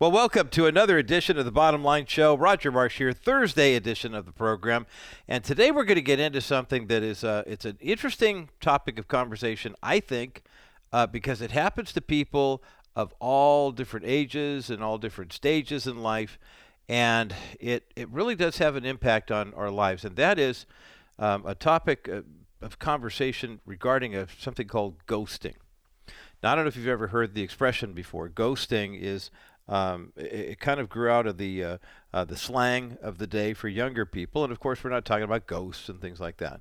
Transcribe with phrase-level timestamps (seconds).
[0.00, 2.36] Well, welcome to another edition of the Bottom Line Show.
[2.36, 4.86] Roger Marsh here, Thursday edition of the program,
[5.28, 8.98] and today we're going to get into something that is uh, it's an interesting topic
[8.98, 10.42] of conversation, I think,
[10.92, 12.60] uh, because it happens to people
[12.96, 16.40] of all different ages and all different stages in life,
[16.88, 20.66] and it it really does have an impact on our lives, and that is
[21.20, 22.22] um, a topic uh,
[22.60, 25.54] of conversation regarding a, something called ghosting.
[26.42, 28.28] Now, I don't know if you've ever heard the expression before.
[28.28, 29.30] Ghosting is
[29.68, 31.78] um, it, it, kind of grew out of the uh,
[32.12, 35.24] uh, the slang of the day for younger people, and of course, we're not talking
[35.24, 36.60] about ghosts and things like that,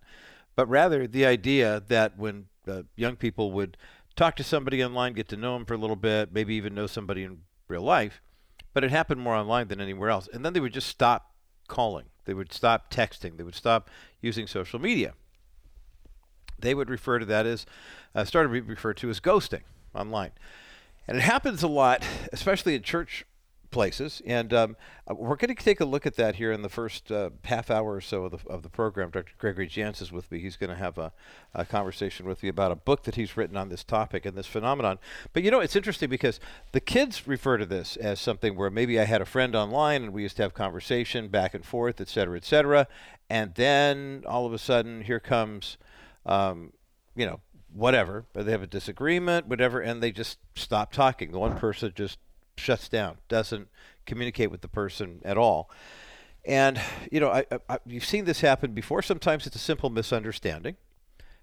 [0.56, 3.76] but rather the idea that when uh, young people would
[4.16, 6.88] talk to somebody online, get to know them for a little bit, maybe even know
[6.88, 8.22] somebody in real life,
[8.74, 11.34] but it happened more online than anywhere else, and then they would just stop
[11.68, 13.90] calling, they would stop texting, they would stop
[14.22, 15.14] using social media.
[16.60, 17.66] They would refer to that as
[18.16, 20.32] uh, started to be referred to as ghosting online.
[21.08, 23.26] And it happens a lot, especially in church
[23.74, 24.22] places.
[24.26, 24.78] And um,
[25.10, 27.70] uh, we're going to take a look at that here in the first uh, half
[27.70, 29.10] hour or so of the, of the program.
[29.10, 29.34] Dr.
[29.38, 30.40] Gregory Jantz is with me.
[30.40, 31.12] He's going to have a,
[31.54, 34.48] a, conversation with me about a book that he's written on this topic and this
[34.48, 35.00] phenomenon.
[35.34, 36.40] But you know, it's interesting because
[36.72, 40.14] the kids refer to this as something where maybe I had a friend online and
[40.14, 42.88] we used to have conversation back and forth, et cetera, et cetera.
[43.30, 45.78] And then all of a sudden, here comes,
[46.26, 46.72] um,
[47.16, 47.42] you know,
[47.74, 51.32] whatever, but they have a disagreement, whatever, and they just stop talking.
[51.32, 52.20] The one person just
[52.56, 53.68] shuts down, doesn't
[54.06, 55.70] communicate with the person at all.
[56.46, 56.80] And
[57.12, 59.02] you know, I, I, you've seen this happen before.
[59.02, 60.76] Sometimes it's a simple misunderstanding.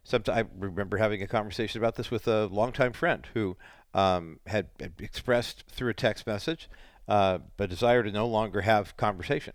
[0.04, 3.56] Sometimes I remember having a conversation about this with a longtime friend who
[3.92, 6.68] um, had, had, expressed through a text message
[7.08, 9.54] uh, a desire to no longer have conversation,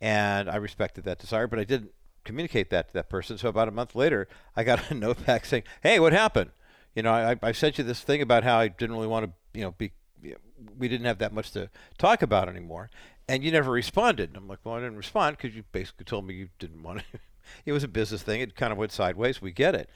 [0.00, 1.92] and I respected that desire, but I didn't
[2.24, 3.38] communicate that to that person.
[3.38, 6.50] So about a month later, I got a note back saying, "Hey, what happened?
[6.94, 9.58] You know, I, I sent you this thing about how I didn't really want to,
[9.58, 9.92] you know, be,
[10.78, 12.90] we didn't have that much to talk about anymore,
[13.28, 16.26] and you never responded." And I'm like, "Well, I didn't respond because you basically told
[16.26, 17.04] me you didn't want to."
[17.66, 18.40] it was a business thing.
[18.40, 19.42] It kind of went sideways.
[19.42, 19.90] We get it.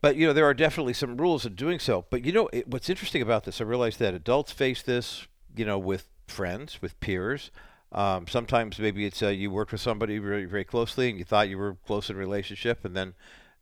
[0.00, 2.04] But you know there are definitely some rules in doing so.
[2.10, 3.60] But you know it, what's interesting about this?
[3.60, 7.50] I realized that adults face this, you know, with friends, with peers.
[7.90, 11.48] Um, sometimes maybe it's uh, you worked with somebody very, very closely and you thought
[11.48, 13.14] you were close in relationship, and then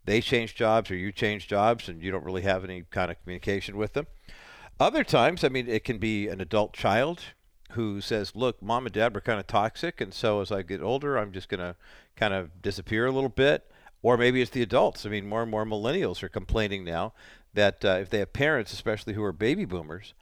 [0.04, 3.20] they change jobs or you change jobs and you don't really have any kind of
[3.22, 4.06] communication with them.
[4.78, 7.20] Other times, I mean, it can be an adult child
[7.72, 10.82] who says, "Look, mom and dad were kind of toxic, and so as I get
[10.82, 11.76] older, I'm just going to
[12.14, 13.70] kind of disappear a little bit."
[14.02, 15.06] Or maybe it's the adults.
[15.06, 17.12] I mean, more and more millennials are complaining now
[17.54, 20.14] that uh, if they have parents, especially who are baby boomers,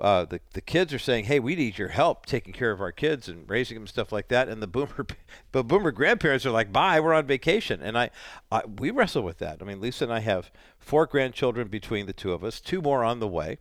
[0.00, 2.90] uh, the the kids are saying, "Hey, we need your help taking care of our
[2.90, 5.06] kids and raising them, stuff like that." And the boomer,
[5.52, 8.10] but boomer grandparents are like, "Bye, we're on vacation." And I,
[8.50, 9.58] I, we wrestle with that.
[9.60, 13.04] I mean, Lisa and I have four grandchildren between the two of us, two more
[13.04, 13.58] on the way.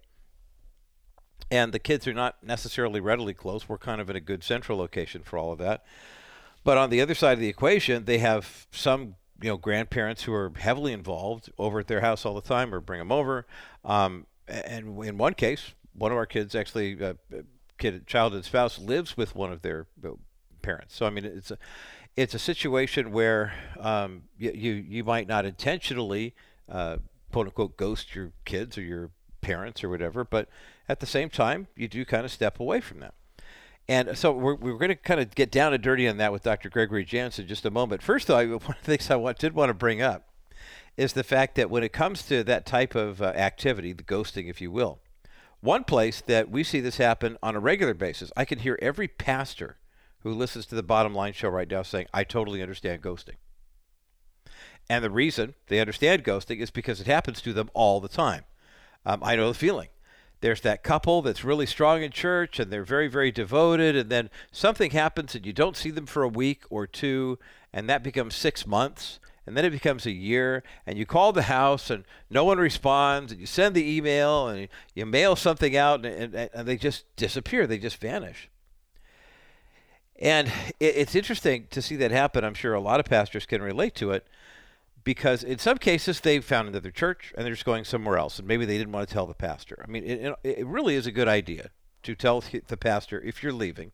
[1.52, 3.70] And the kids are not necessarily readily close.
[3.70, 5.86] We're kind of in a good central location for all of that.
[6.64, 10.34] But on the other side of the equation, they have some you know grandparents who
[10.34, 13.46] are heavily involved over at their house all the time or bring them over.
[13.86, 17.14] Um, and in one case, one of our kids actually, uh,
[17.78, 20.10] kid, childhood spouse, lives with one of their uh,
[20.62, 20.96] parents.
[20.96, 21.58] So I mean, it's a
[22.16, 26.36] it's a situation where um, you, you, might not intentionally
[26.70, 26.98] uh,
[27.32, 29.10] quote unquote ghost your kids or your
[29.42, 30.48] parents or whatever, but
[30.88, 33.14] at the same time, you do kind of step away from them.
[33.88, 36.44] And so we're, we're going to kind of get down and dirty on that with
[36.44, 36.70] Dr.
[36.70, 38.02] Gregory Jantz in just a moment.
[38.02, 40.30] First, though, one of the things I want, did want to bring up
[40.96, 44.50] is the fact that when it comes to that type of uh, activity, the ghosting,
[44.50, 45.00] if you will,
[45.64, 49.08] one place that we see this happen on a regular basis, I can hear every
[49.08, 49.78] pastor
[50.20, 53.38] who listens to the bottom line show right now saying, I totally understand ghosting.
[54.90, 58.44] And the reason they understand ghosting is because it happens to them all the time.
[59.06, 59.88] Um, I know the feeling.
[60.42, 64.30] There's that couple that's really strong in church and they're very, very devoted, and then
[64.52, 67.40] something happens and you don't see them for a week or two,
[67.72, 71.44] and that becomes six months and then it becomes a year and you call the
[71.44, 76.06] house and no one responds and you send the email and you mail something out
[76.06, 77.68] and, and, and they just disappear.
[77.68, 78.50] They just vanish.
[80.20, 80.48] And
[80.80, 82.44] it, it's interesting to see that happen.
[82.44, 84.26] I'm sure a lot of pastors can relate to it
[85.04, 88.48] because in some cases they've found another church and they're just going somewhere else and
[88.48, 89.84] maybe they didn't want to tell the pastor.
[89.86, 91.72] I mean it, it really is a good idea
[92.04, 93.92] to tell the pastor if you're leaving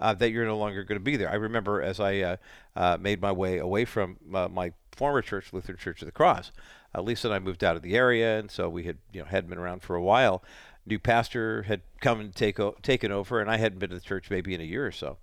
[0.00, 1.30] uh, that you're no longer going to be there.
[1.30, 2.36] I remember as I uh,
[2.74, 6.52] uh, made my way away from uh, my former church, Lutheran Church of the Cross.
[6.94, 9.26] Uh, Lisa and I moved out of the area, and so we had you know
[9.26, 10.42] hadn't been around for a while.
[10.86, 14.00] New pastor had come and take o- taken over, and I hadn't been to the
[14.00, 15.18] church maybe in a year or so.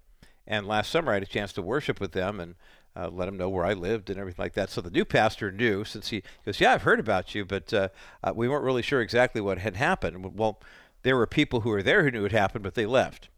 [0.46, 2.56] And last summer, I had a chance to worship with them and
[2.96, 4.70] uh, let them know where I lived and everything like that.
[4.70, 7.90] So the new pastor knew, since he goes, "Yeah, I've heard about you, but uh,
[8.24, 10.60] uh, we weren't really sure exactly what had happened." Well,
[11.04, 13.30] there were people who were there who knew it happened, but they left.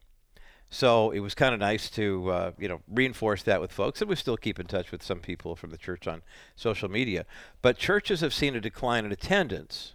[0.70, 4.10] So it was kind of nice to uh, you know reinforce that with folks, and
[4.10, 6.22] we still keep in touch with some people from the church on
[6.56, 7.26] social media.
[7.62, 9.94] But churches have seen a decline in attendance.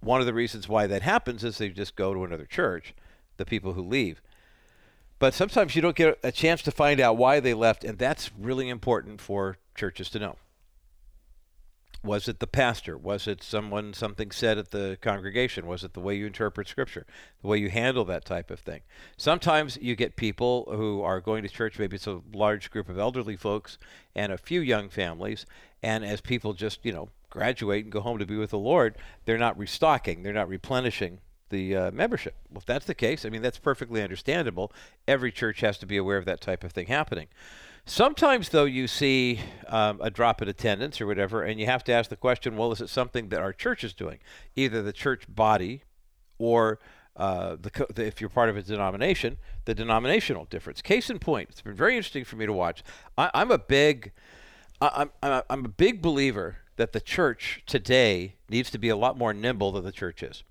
[0.00, 2.94] One of the reasons why that happens is they just go to another church,
[3.36, 4.22] the people who leave.
[5.18, 8.30] But sometimes you don't get a chance to find out why they left, and that's
[8.38, 10.36] really important for churches to know.
[12.02, 12.96] Was it the pastor?
[12.96, 15.66] Was it someone, something said at the congregation?
[15.66, 17.06] Was it the way you interpret Scripture?
[17.42, 18.80] The way you handle that type of thing?
[19.18, 22.98] Sometimes you get people who are going to church, maybe it's a large group of
[22.98, 23.76] elderly folks
[24.14, 25.44] and a few young families,
[25.82, 28.96] and as people just, you know, graduate and go home to be with the Lord,
[29.24, 31.20] they're not restocking, they're not replenishing
[31.50, 32.34] the uh, membership.
[32.50, 34.72] Well, if that's the case, I mean, that's perfectly understandable.
[35.06, 37.28] Every church has to be aware of that type of thing happening.
[37.84, 41.92] Sometimes, though, you see um, a drop in attendance or whatever, and you have to
[41.92, 44.18] ask the question well, is it something that our church is doing?
[44.54, 45.82] Either the church body
[46.38, 46.78] or
[47.16, 50.80] uh, the, the, if you're part of a denomination, the denominational difference.
[50.80, 52.82] Case in point, it's been very interesting for me to watch.
[53.18, 54.12] I, am a big,
[54.80, 58.96] I, I'm, I'm, I'm a big believer that the church today needs to be a
[58.96, 60.44] lot more nimble than the church is.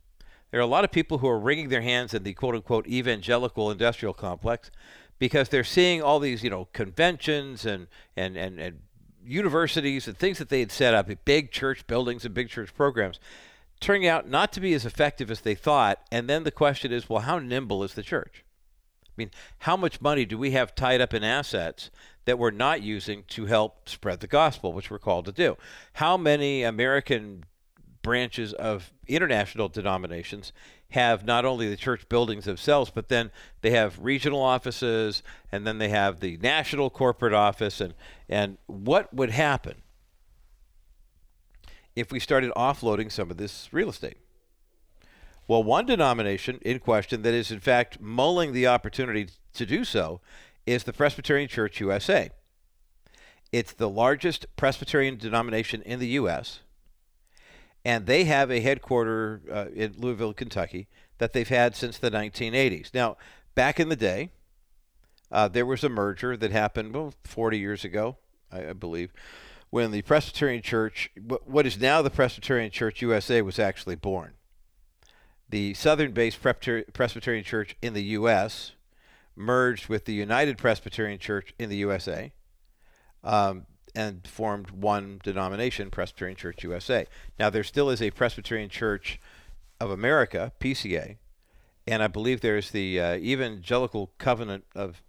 [0.52, 2.88] There are a lot of people who are wringing their hands in the quote unquote
[2.88, 4.70] evangelical industrial complex
[5.20, 8.80] because they're seeing all these, you know, conventions and, and, and, and
[9.24, 13.20] universities and things that they had set up, big church buildings and big church programs,
[13.80, 16.00] turning out not to be as effective as they thought.
[16.12, 18.44] And then the question is, well, how nimble is the church?
[19.06, 21.92] I mean, how much money do we have tied up in assets
[22.24, 25.58] that we're not using to help spread the gospel, which we're called to do?
[25.94, 27.44] How many American
[28.10, 30.52] branches of international denominations
[30.90, 33.30] have not only the church buildings themselves, but then
[33.62, 35.22] they have regional offices,
[35.52, 37.80] and then they have the national corporate office.
[37.80, 37.94] And,
[38.28, 39.84] and what would happen
[41.96, 44.18] if we started offloading some of this real estate?
[45.48, 50.20] Well, one denomination in question that is, in fact, mulling the opportunity to do so
[50.66, 52.32] is the Presbyterian Church USA.
[53.52, 56.62] It's the largest Presbyterian denomination in the U.S
[57.86, 60.88] and they have a headquarter uh, in Louisville, Kentucky,
[61.18, 62.94] that they've had since the 1980s.
[62.94, 63.18] Now,
[63.56, 64.32] back in the day,
[65.32, 68.18] uh, there was a merger that happened well, 40 years ago,
[68.52, 69.12] I, I believe,
[69.70, 71.12] when the Presbyterian Church,
[71.46, 74.34] what is now the Presbyterian Church USA, was actually born.
[75.48, 78.74] The southern based Presbyterian Church in the U.S.
[79.36, 82.32] merged with the United Presbyterian Church in the USA.
[83.24, 83.66] Um,
[84.00, 87.06] and formed one denomination, Presbyterian Church USA.
[87.38, 89.20] Now, there still is a Presbyterian Church
[89.82, 91.18] of America, PCA,
[91.86, 95.02] and I believe there's the uh, Evangelical Covenant of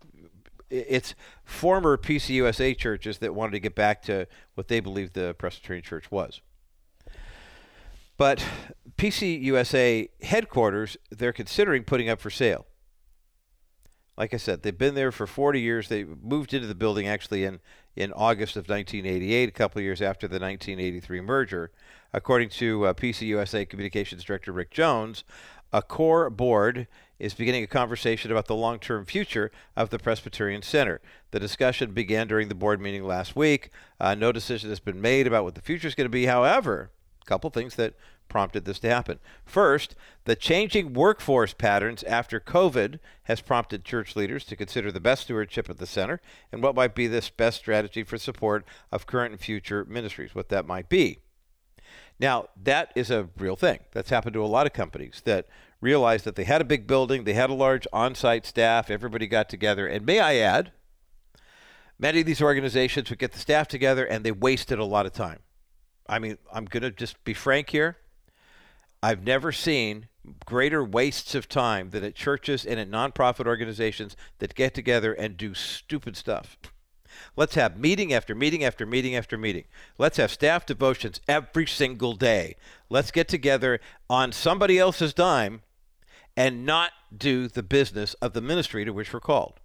[0.71, 1.15] it's
[1.45, 6.11] former PCUSA churches that wanted to get back to what they believed the Presbyterian Church
[6.11, 6.41] was.
[8.17, 8.45] But
[8.97, 12.67] PCUSA headquarters, they're considering putting up for sale.
[14.17, 15.89] Like I said, they've been there for 40 years.
[15.89, 17.61] They moved into the building actually in
[17.97, 21.71] in August of 1988, a couple years after the 1983 merger.
[22.13, 25.25] According to uh, PCUSA Communications Director Rick Jones,
[25.73, 26.89] a core board
[27.19, 31.01] is beginning a conversation about the long term future of the Presbyterian Center.
[31.31, 33.71] The discussion began during the board meeting last week.
[34.01, 36.27] Uh, no decision has been made about what the future is going to be.
[36.27, 36.91] However,
[37.27, 37.95] couple things that
[38.29, 39.19] prompted this to happen.
[39.45, 39.95] First,
[40.25, 45.69] the changing workforce patterns after COVID has prompted church leaders to consider the best stewardship
[45.69, 49.41] at the center and what might be this best strategy for support of current and
[49.41, 51.19] future ministries, what that might be.
[52.19, 53.81] Now, that is a real thing.
[53.93, 55.47] That's happened to a lot of companies that
[55.81, 59.27] realized that they had a big building, they had a large on site staff, everybody
[59.27, 59.87] got together.
[59.87, 60.73] And may I add,
[61.99, 65.13] many of these organizations would get the staff together and they wasted a lot of
[65.13, 65.39] time.
[66.11, 67.97] I mean, I'm going to just be frank here.
[69.01, 70.09] I've never seen
[70.45, 75.37] greater wastes of time than at churches and at nonprofit organizations that get together and
[75.37, 76.59] do stupid stuff.
[77.37, 79.65] Let's have meeting after meeting after meeting after meeting.
[79.99, 82.57] Let's have staff devotions every single day.
[82.89, 85.63] Let's get together on somebody else's dime
[86.37, 89.61] and not do the business of the ministry to which we're called.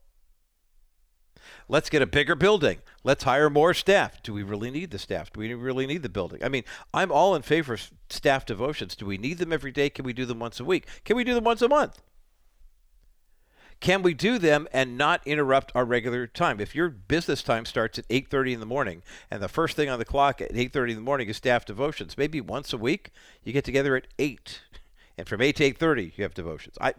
[1.68, 2.80] Let's get a bigger building.
[3.04, 4.22] Let's hire more staff.
[4.22, 5.34] Do we really need the staff?
[5.34, 6.44] Do we really need the building?
[6.44, 8.96] I mean, I'm all in favor of staff devotions.
[8.96, 9.90] Do we need them every day?
[9.90, 10.88] Can we do them once a week?
[11.04, 12.02] Can we do them once a month?
[13.80, 16.60] Can we do them and not interrupt our regular time?
[16.60, 20.00] If your business time starts at 8:30 in the morning and the first thing on
[20.00, 23.12] the clock at 8:30 in the morning is staff devotions, maybe once a week
[23.44, 24.62] you get together at 8
[25.18, 26.78] and from 8 to 8.30 you have devotions.
[26.80, 26.94] I,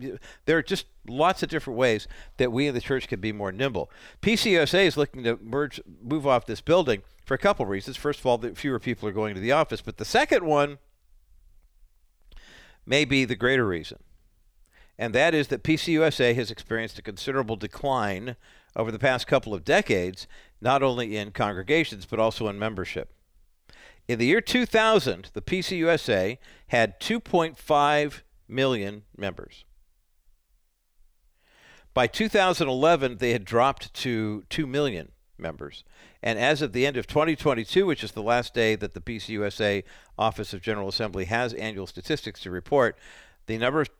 [0.44, 2.08] there are just lots of different ways
[2.38, 3.90] that we in the church can be more nimble.
[4.22, 7.96] Pcusa is looking to merge move off this building for a couple reasons.
[7.96, 10.78] First of all fewer people are going to the office but the second one
[12.84, 13.98] may be the greater reason
[14.98, 18.36] and that is that PCUSA has experienced a considerable decline
[18.74, 20.26] over the past couple of decades,
[20.60, 23.12] not only in congregations but also in membership.
[24.08, 29.64] In the year 2000, the PCUSA had 2.5 million members.
[31.92, 35.82] By 2011, they had dropped to 2 million members.
[36.22, 39.82] And as of the end of 2022, which is the last day that the PCUSA
[40.18, 42.96] Office of General Assembly has annual statistics to report,
[43.46, 43.90] the number of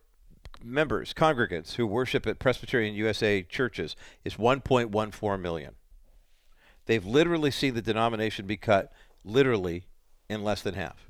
[0.62, 5.74] members, congregants who worship at Presbyterian USA churches is 1.14 million.
[6.86, 8.92] They've literally seen the denomination be cut
[9.24, 9.86] literally
[10.28, 11.08] in less than half.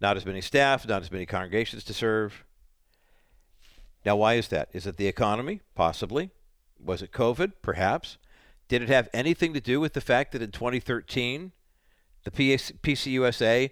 [0.00, 2.44] Not as many staff, not as many congregations to serve.
[4.04, 4.70] Now, why is that?
[4.72, 5.60] Is it the economy?
[5.74, 6.30] Possibly.
[6.82, 7.52] Was it COVID?
[7.60, 8.16] Perhaps.
[8.68, 11.52] Did it have anything to do with the fact that in 2013,
[12.24, 13.70] the PCUSA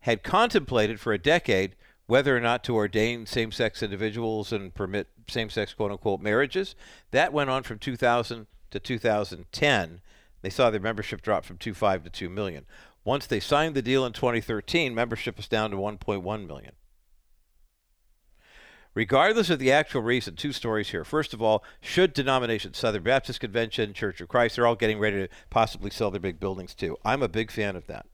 [0.00, 5.08] had contemplated for a decade whether or not to ordain same sex individuals and permit
[5.28, 6.74] same sex quote unquote marriages?
[7.10, 10.00] That went on from 2000 to 2010.
[10.42, 12.66] They saw their membership drop from 2.5 to 2 million.
[13.04, 16.72] Once they signed the deal in 2013, membership was down to 1.1 million.
[18.94, 21.04] Regardless of the actual reason, two stories here.
[21.04, 25.18] First of all, should denominations, Southern Baptist Convention, Church of Christ, they're all getting ready
[25.18, 26.96] to possibly sell their big buildings too.
[27.04, 28.06] I'm a big fan of that.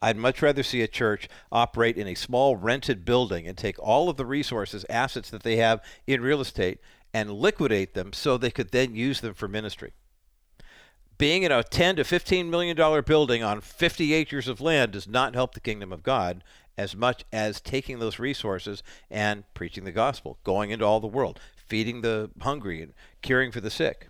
[0.00, 4.08] I'd much rather see a church operate in a small rented building and take all
[4.08, 6.78] of the resources, assets that they have in real estate
[7.14, 9.92] and liquidate them so they could then use them for ministry.
[11.18, 15.08] Being in a 10 to 15 million dollar building on 50 acres of land does
[15.08, 16.42] not help the kingdom of God
[16.76, 21.40] as much as taking those resources and preaching the gospel, going into all the world,
[21.56, 22.92] feeding the hungry and
[23.22, 24.08] caring for the sick.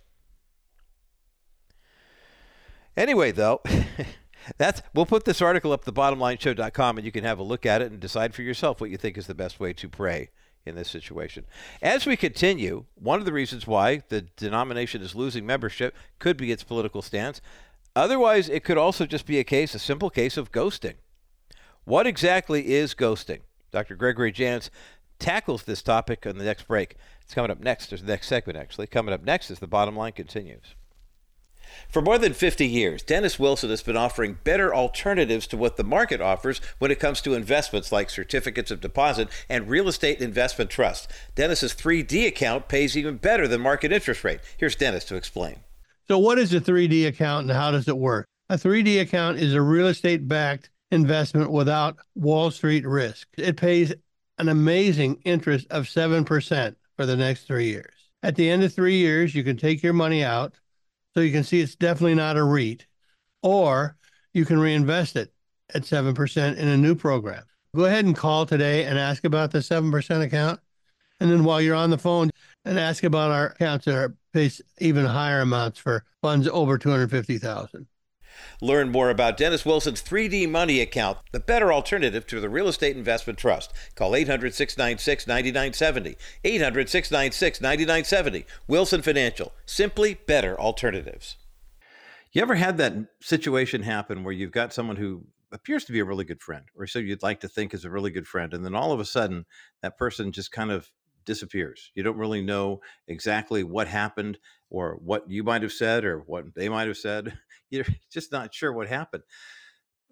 [2.96, 3.60] Anyway, though,
[4.58, 7.82] that's we'll put this article up at thebottomlineshow.com and you can have a look at
[7.82, 10.30] it and decide for yourself what you think is the best way to pray
[10.66, 11.46] in this situation.
[11.80, 16.52] As we continue, one of the reasons why the denomination is losing membership could be
[16.52, 17.40] its political stance.
[17.94, 20.94] Otherwise, it could also just be a case, a simple case of ghosting.
[21.84, 23.40] What exactly is ghosting?
[23.70, 23.94] Dr.
[23.94, 24.70] Gregory Jantz
[25.18, 26.96] tackles this topic on the next break.
[27.22, 27.88] It's coming up next.
[27.88, 28.86] There's the next segment, actually.
[28.86, 30.74] Coming up next as the bottom line continues.
[31.88, 35.84] For more than 50 years, Dennis Wilson has been offering better alternatives to what the
[35.84, 40.70] market offers when it comes to investments like certificates of deposit and real estate investment
[40.70, 41.10] trust.
[41.34, 44.40] Dennis's 3D account pays even better than market interest rate.
[44.56, 45.60] Here's Dennis to explain.
[46.08, 48.26] So, what is a 3D account and how does it work?
[48.48, 53.28] A 3D account is a real estate backed investment without Wall Street risk.
[53.36, 53.92] It pays
[54.38, 57.92] an amazing interest of 7% for the next three years.
[58.22, 60.54] At the end of three years, you can take your money out.
[61.16, 62.86] So you can see it's definitely not a REIT,
[63.42, 63.96] or
[64.34, 65.32] you can reinvest it
[65.72, 67.42] at 7% in a new program.
[67.74, 70.60] Go ahead and call today and ask about the 7% account.
[71.18, 72.28] And then while you're on the phone,
[72.66, 77.86] and ask about our accounts that are pays even higher amounts for funds over 250,000.
[78.60, 82.96] Learn more about Dennis Wilson's 3D Money account, the better alternative to the Real Estate
[82.96, 83.72] Investment Trust.
[83.94, 86.16] Call 800 696 9970.
[86.44, 88.46] 800 696 9970.
[88.66, 89.52] Wilson Financial.
[89.64, 91.36] Simply better alternatives.
[92.32, 96.04] You ever had that situation happen where you've got someone who appears to be a
[96.04, 98.64] really good friend, or so you'd like to think is a really good friend, and
[98.64, 99.46] then all of a sudden
[99.82, 100.90] that person just kind of
[101.26, 101.90] disappears.
[101.94, 104.38] You don't really know exactly what happened
[104.70, 107.38] or what you might have said or what they might have said.
[107.70, 109.24] You're just not sure what happened.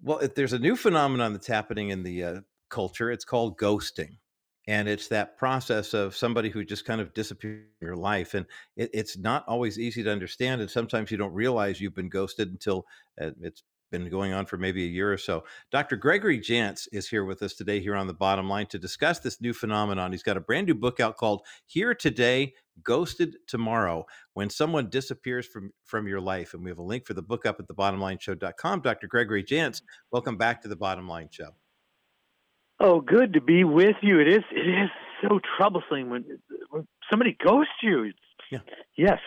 [0.02, 2.40] Well, if there's a new phenomenon that's happening in the uh,
[2.75, 3.11] culture.
[3.11, 4.18] It's called ghosting.
[4.66, 8.35] And it's that process of somebody who just kind of disappears in your life.
[8.35, 10.61] And it, it's not always easy to understand.
[10.61, 12.87] And sometimes you don't realize you've been ghosted until
[13.21, 13.62] uh, it's
[13.99, 15.45] been going on for maybe a year or so.
[15.71, 15.97] Dr.
[15.97, 19.41] Gregory Jantz is here with us today here on the bottom line to discuss this
[19.41, 20.11] new phenomenon.
[20.11, 25.47] He's got a brand new book out called Here Today, Ghosted Tomorrow When Someone Disappears
[25.47, 26.55] from, from Your Life.
[26.55, 28.81] And we have a link for the book up at thebottomlineshow.com.
[28.81, 29.07] Dr.
[29.07, 31.51] Gregory Jantz, welcome back to the Bottom Line Show.
[32.81, 34.19] Oh, good to be with you.
[34.19, 34.91] It is it is
[35.23, 36.25] so troublesome when,
[36.71, 38.11] when somebody ghosts you.
[38.51, 38.59] yeah.
[38.97, 39.21] Yes.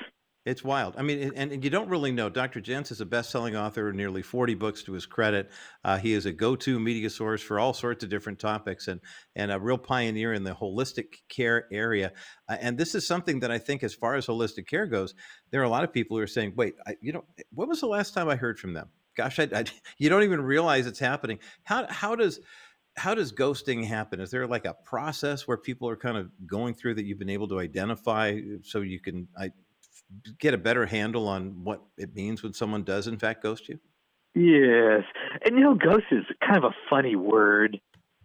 [0.47, 0.95] It's wild.
[0.97, 2.29] I mean, and, and, you don't really know.
[2.29, 2.61] Dr.
[2.61, 5.51] Jantz is a best-selling author, of nearly 40 books to his credit.
[5.83, 9.01] Uh, he is a go-to media source for all sorts of different topics, and
[9.35, 12.13] and a real pioneer in the holistic care area.
[12.47, 15.13] Uh, and this is something that I think, as far as holistic care goes,
[15.51, 17.81] there are a lot of people who are saying, "Wait, I, you know, when was
[17.81, 18.87] the last time I heard from them?"
[19.17, 19.65] Gosh, I, I,
[19.97, 21.39] you don't even realize it's happening.
[21.65, 22.39] How how does
[22.95, 24.21] how does ghosting happen?
[24.21, 27.29] Is there like a process where people are kind of going through that you've been
[27.29, 29.27] able to identify so you can
[30.39, 33.79] get a better handle on what it means when someone does in fact ghost you?
[34.35, 35.03] Yes,
[35.43, 37.79] and you know, ghost is kind of a funny word.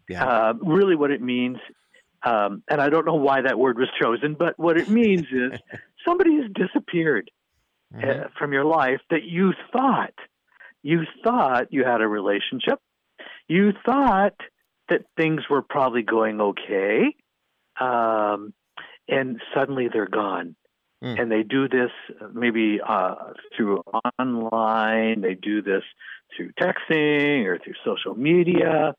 [0.09, 0.25] Yeah.
[0.25, 1.59] Uh, really, what it means,
[2.25, 5.59] Um, and I don't know why that word was chosen, but what it means is
[6.07, 7.31] somebody has disappeared
[7.95, 8.09] mm-hmm.
[8.09, 10.13] uh, from your life that you thought
[10.83, 12.81] you thought you had a relationship.
[13.49, 14.35] You thought
[14.89, 17.15] that things were probably going okay,
[17.81, 18.53] um,
[19.09, 20.57] and suddenly they're gone.
[21.03, 21.21] Mm.
[21.21, 21.91] And they do this
[22.33, 23.15] maybe uh,
[23.57, 23.83] through
[24.19, 25.21] online.
[25.21, 25.83] They do this
[26.37, 28.95] through texting or through social media.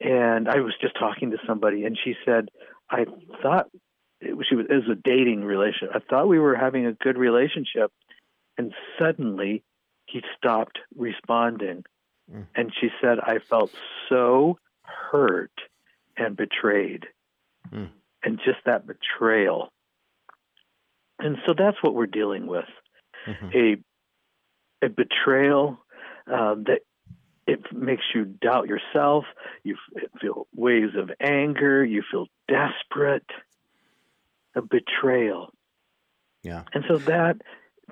[0.00, 2.48] And I was just talking to somebody, and she said,
[2.90, 3.04] "I
[3.42, 3.68] thought
[4.20, 5.90] it was, she was, it was a dating relationship.
[5.94, 7.92] I thought we were having a good relationship,
[8.56, 9.62] and suddenly
[10.06, 11.84] he stopped responding."
[12.32, 12.46] Mm.
[12.54, 13.72] And she said, "I felt
[14.08, 15.52] so hurt
[16.16, 17.06] and betrayed,
[17.70, 17.90] mm.
[18.22, 19.70] and just that betrayal."
[21.20, 22.66] And so that's what we're dealing with
[23.26, 23.48] mm-hmm.
[23.54, 25.78] a a betrayal
[26.26, 26.80] uh, that
[27.46, 29.24] it makes you doubt yourself.
[29.62, 29.76] You
[30.20, 31.84] feel waves of anger.
[31.84, 33.26] You feel desperate.
[34.54, 35.52] A betrayal.
[36.42, 36.64] Yeah.
[36.72, 37.36] And so that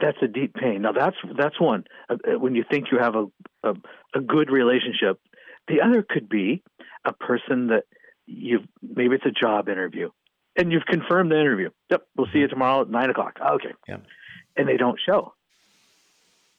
[0.00, 0.82] that's a deep pain.
[0.82, 1.84] Now that's that's one.
[2.08, 3.26] Uh, uh, when you think you have a,
[3.62, 3.74] a
[4.14, 5.20] a good relationship,
[5.66, 6.62] the other could be
[7.04, 7.84] a person that
[8.26, 10.10] you've maybe it's a job interview,
[10.58, 11.70] and you've confirmed the interview.
[11.90, 12.54] Yep, we'll see you mm-hmm.
[12.54, 13.38] tomorrow at nine o'clock.
[13.40, 13.72] Okay.
[13.88, 13.98] Yeah.
[14.56, 15.32] And they don't show.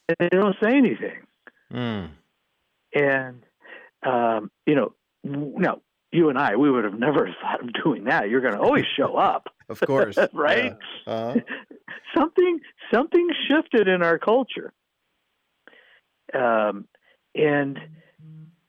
[0.08, 1.20] And they don't say anything.
[1.72, 2.10] Mm.
[2.96, 3.44] And,
[4.04, 8.30] um, you know, no, you and I, we would have never thought of doing that.
[8.30, 9.50] You're going to always show up.
[9.70, 10.18] of course.
[10.34, 10.76] right?
[11.06, 11.14] Yeah.
[11.14, 11.40] Uh-huh.
[12.16, 12.60] something,
[12.92, 14.74] something shifted in our culture.
[16.34, 16.88] Um,
[17.36, 17.78] and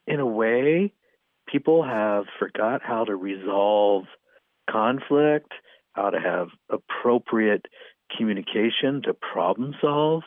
[0.06, 0.92] in a way,
[1.46, 4.04] people have forgot how to resolve
[4.70, 5.52] conflict,
[5.92, 7.66] how to have appropriate
[8.16, 10.22] communication to problem solve.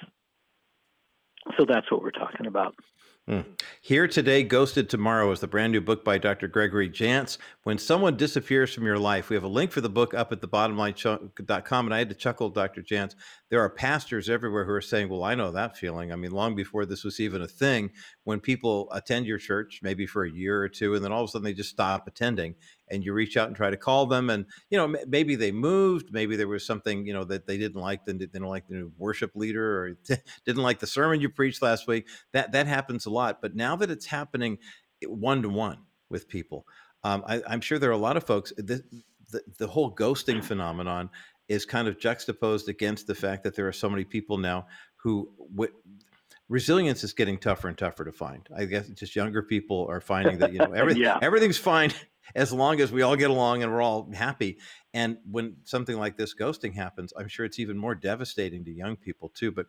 [1.58, 2.76] So that's what we're talking about.
[3.30, 3.46] Mm.
[3.80, 6.50] Here Today, Ghosted Tomorrow is the brand new book by Dr.
[6.50, 7.38] Gregory Jantz.
[7.64, 10.42] When someone disappears from your life, we have a link for the book up at
[10.42, 11.86] the bottomline.com.
[11.86, 12.82] And I had to chuckle, Dr.
[12.82, 13.16] Jantz.
[13.50, 16.12] There are pastors everywhere who are saying, Well, I know that feeling.
[16.12, 17.92] I mean, long before this was even a thing,
[18.26, 21.30] when people attend your church, maybe for a year or two, and then all of
[21.30, 22.56] a sudden they just stop attending
[22.90, 26.12] and you reach out and try to call them and you know maybe they moved
[26.12, 28.92] maybe there was something you know that they didn't like they didn't like the new
[28.98, 29.98] worship leader or
[30.46, 33.76] didn't like the sermon you preached last week that that happens a lot but now
[33.76, 34.58] that it's happening
[35.06, 35.78] one to one
[36.10, 36.66] with people
[37.06, 38.84] um, I, am sure there are a lot of folks the,
[39.32, 41.10] the, the whole ghosting phenomenon
[41.50, 44.66] is kind of juxtaposed against the fact that there are so many people now
[44.96, 45.74] who w-
[46.48, 48.48] resilience is getting tougher and tougher to find.
[48.56, 51.20] I guess just younger people are finding that you know everything yeah.
[51.22, 51.92] everything's fine
[52.36, 54.58] as long as we all get along and we're all happy.
[54.94, 58.96] And when something like this ghosting happens, I'm sure it's even more devastating to young
[58.96, 59.52] people too.
[59.52, 59.68] But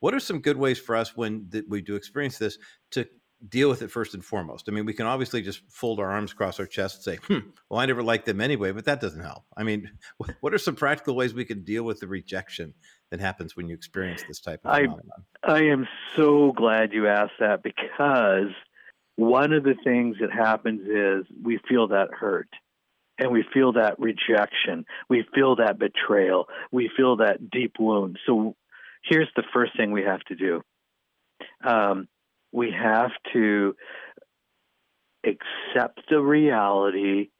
[0.00, 2.58] what are some good ways for us when we do experience this
[2.92, 3.06] to
[3.48, 4.68] deal with it first and foremost?
[4.68, 7.48] I mean, we can obviously just fold our arms across our chest and say, hmm,
[7.70, 9.44] well, I never liked them anyway, but that doesn't help.
[9.56, 9.90] I mean,
[10.40, 12.74] what are some practical ways we can deal with the rejection
[13.10, 15.24] that happens when you experience this type of phenomenon?
[15.42, 18.52] I, I am so glad you asked that because–
[19.16, 22.48] one of the things that happens is we feel that hurt
[23.18, 24.84] and we feel that rejection.
[25.08, 26.48] We feel that betrayal.
[26.70, 28.18] We feel that deep wound.
[28.26, 28.54] So
[29.02, 30.62] here's the first thing we have to do
[31.64, 32.08] um,
[32.52, 33.74] we have to
[35.24, 37.30] accept the reality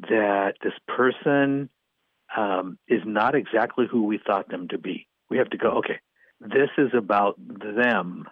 [0.00, 1.68] that this person
[2.36, 5.06] um, is not exactly who we thought them to be.
[5.28, 6.00] We have to go, okay,
[6.40, 8.26] this is about them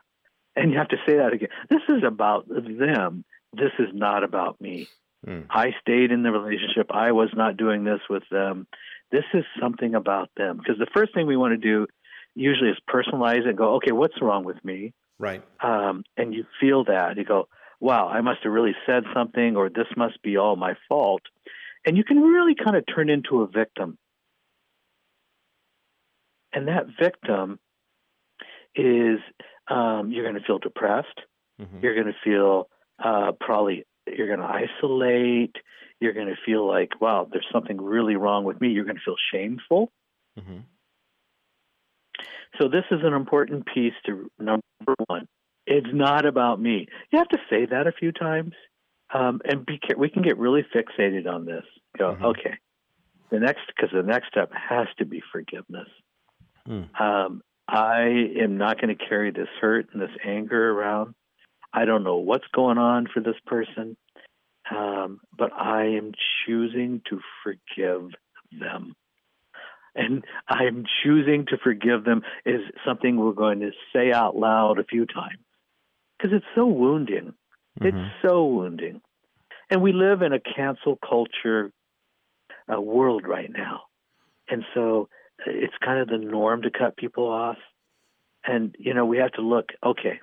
[0.57, 1.49] and you have to say that again.
[1.69, 3.25] This is about them.
[3.53, 4.89] This is not about me.
[5.27, 5.47] Mm.
[5.51, 6.91] I stayed in the relationship.
[6.91, 8.67] I was not doing this with them.
[9.13, 10.59] This is something about them.
[10.59, 11.87] Because the first thing we want to do
[12.35, 14.93] usually is personalize it and go, okay, what's wrong with me?
[15.19, 15.43] Right.
[15.63, 17.17] Um, and you feel that.
[17.17, 17.49] You go,
[17.81, 21.23] wow, I must have really said something, or this must be all my fault.
[21.85, 23.99] And you can really kind of turn into a victim.
[26.53, 27.59] And that victim
[28.75, 29.19] is
[29.71, 31.21] um, you're going to feel depressed.
[31.61, 31.79] Mm-hmm.
[31.83, 32.69] You're going to feel
[33.03, 35.57] uh, probably you're going to isolate.
[36.01, 38.69] You're going to feel like, wow, there's something really wrong with me.
[38.69, 39.93] You're going to feel shameful.
[40.39, 40.59] Mm-hmm.
[42.61, 45.27] So this is an important piece to number one.
[45.67, 46.89] It's not about me.
[47.13, 48.55] You have to say that a few times,
[49.15, 51.65] um, and be, we can get really fixated on this.
[51.97, 52.25] Go, mm-hmm.
[52.27, 52.55] okay.
[53.31, 55.89] The next, because the next step has to be forgiveness.
[56.69, 57.01] Mm.
[57.01, 61.15] Um, I am not going to carry this hurt and this anger around.
[61.73, 63.97] I don't know what's going on for this person,
[64.75, 66.11] um, but I am
[66.45, 68.11] choosing to forgive
[68.51, 68.95] them.
[69.95, 74.85] And I'm choosing to forgive them is something we're going to say out loud a
[74.85, 75.39] few times
[76.19, 77.35] because it's so wounding.
[77.81, 77.87] Mm-hmm.
[77.87, 79.01] It's so wounding.
[79.69, 81.71] And we live in a cancel culture
[82.73, 83.83] uh, world right now,
[84.49, 85.09] and so
[85.47, 87.59] it's kind of the norm to cut people off.
[88.45, 89.71] And you know, we have to look.
[89.85, 90.21] Okay,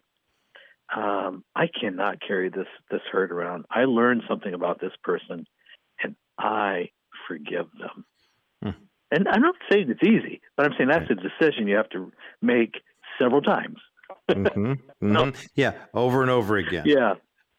[0.96, 3.66] um, I cannot carry this this hurt around.
[3.70, 5.46] I learned something about this person,
[6.02, 6.90] and I
[7.28, 8.06] forgive them.
[8.64, 8.84] Hmm.
[9.12, 12.12] And I'm not saying it's easy, but I'm saying that's a decision you have to
[12.42, 12.82] make
[13.20, 13.78] several times.
[14.30, 14.48] mm-hmm.
[15.00, 15.14] Mm-hmm.
[15.14, 15.32] No.
[15.56, 16.84] Yeah, over and over again.
[16.86, 17.16] Yeah.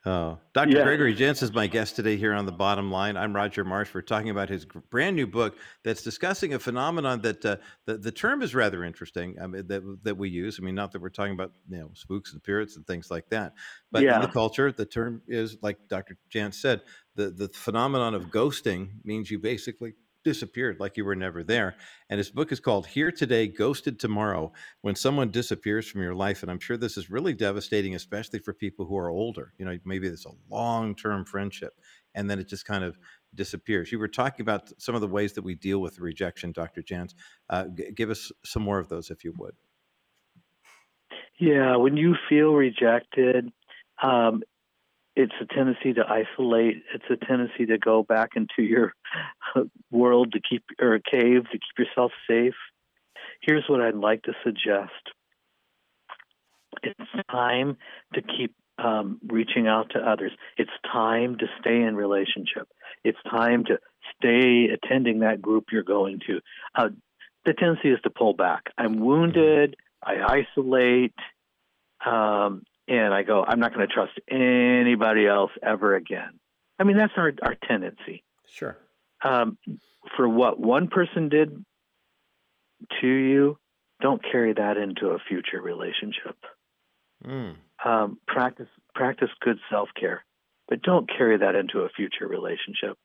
[0.08, 0.70] Oh, Dr.
[0.70, 0.84] Yeah.
[0.84, 3.18] Gregory Jantz is my guest today here on the bottom line.
[3.18, 3.92] I'm Roger Marsh.
[3.92, 8.10] We're talking about his brand new book that's discussing a phenomenon that uh, the, the
[8.10, 10.58] term is rather interesting I mean, that, that we use.
[10.58, 13.28] I mean, not that we're talking about you know spooks and spirits and things like
[13.28, 13.52] that,
[13.92, 14.16] but yeah.
[14.16, 16.16] in the culture, the term is like Dr.
[16.34, 16.80] Jantz said,
[17.14, 19.92] the, the phenomenon of ghosting means you basically
[20.28, 21.74] disappeared like you were never there.
[22.10, 26.42] And his book is called Here Today, Ghosted Tomorrow When Someone Disappears from Your Life.
[26.42, 29.54] And I'm sure this is really devastating, especially for people who are older.
[29.56, 31.72] You know, maybe it's a long term friendship
[32.14, 32.98] and then it just kind of
[33.34, 33.90] disappears.
[33.90, 36.82] You were talking about some of the ways that we deal with rejection, Dr.
[36.82, 37.14] Jantz.
[37.48, 39.54] Uh, g- give us some more of those, if you would.
[41.40, 43.50] Yeah, when you feel rejected,
[44.02, 44.42] um,
[45.18, 46.84] it's a tendency to isolate.
[46.94, 48.94] It's a tendency to go back into your
[49.90, 52.54] world to keep, or a cave to keep yourself safe.
[53.42, 54.92] Here's what I'd like to suggest
[56.84, 57.76] it's time
[58.14, 60.30] to keep um, reaching out to others.
[60.56, 62.68] It's time to stay in relationship.
[63.02, 63.78] It's time to
[64.16, 66.40] stay attending that group you're going to.
[66.76, 66.90] Uh,
[67.44, 68.70] the tendency is to pull back.
[68.78, 69.74] I'm wounded.
[70.04, 71.14] I isolate.
[72.06, 76.40] Um, and I go, I'm not going to trust anybody else ever again.
[76.78, 78.24] I mean, that's our, our tendency.
[78.48, 78.76] Sure.
[79.22, 79.58] Um,
[80.16, 81.64] for what one person did
[83.00, 83.58] to you,
[84.00, 86.36] don't carry that into a future relationship.
[87.26, 87.56] Mm.
[87.84, 90.24] Um, practice practice good self care,
[90.68, 92.96] but don't carry that into a future relationship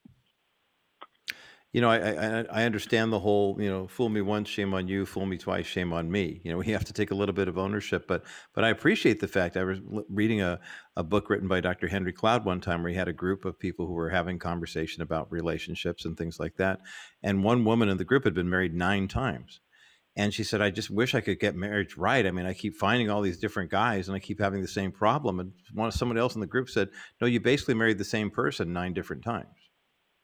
[1.74, 4.88] you know, I, I, I understand the whole, you know, fool me once, shame on
[4.88, 6.40] you, fool me twice, shame on me.
[6.44, 9.20] You know, we have to take a little bit of ownership, but but I appreciate
[9.20, 9.58] the fact.
[9.58, 10.60] I was reading a,
[10.96, 11.88] a book written by Dr.
[11.88, 15.02] Henry Cloud one time where he had a group of people who were having conversation
[15.02, 16.80] about relationships and things like that,
[17.24, 19.60] and one woman in the group had been married nine times.
[20.16, 22.28] And she said, I just wish I could get marriage right.
[22.28, 24.92] I mean, I keep finding all these different guys and I keep having the same
[24.92, 25.40] problem.
[25.40, 28.74] And one someone else in the group said, No, you basically married the same person
[28.74, 29.48] nine different times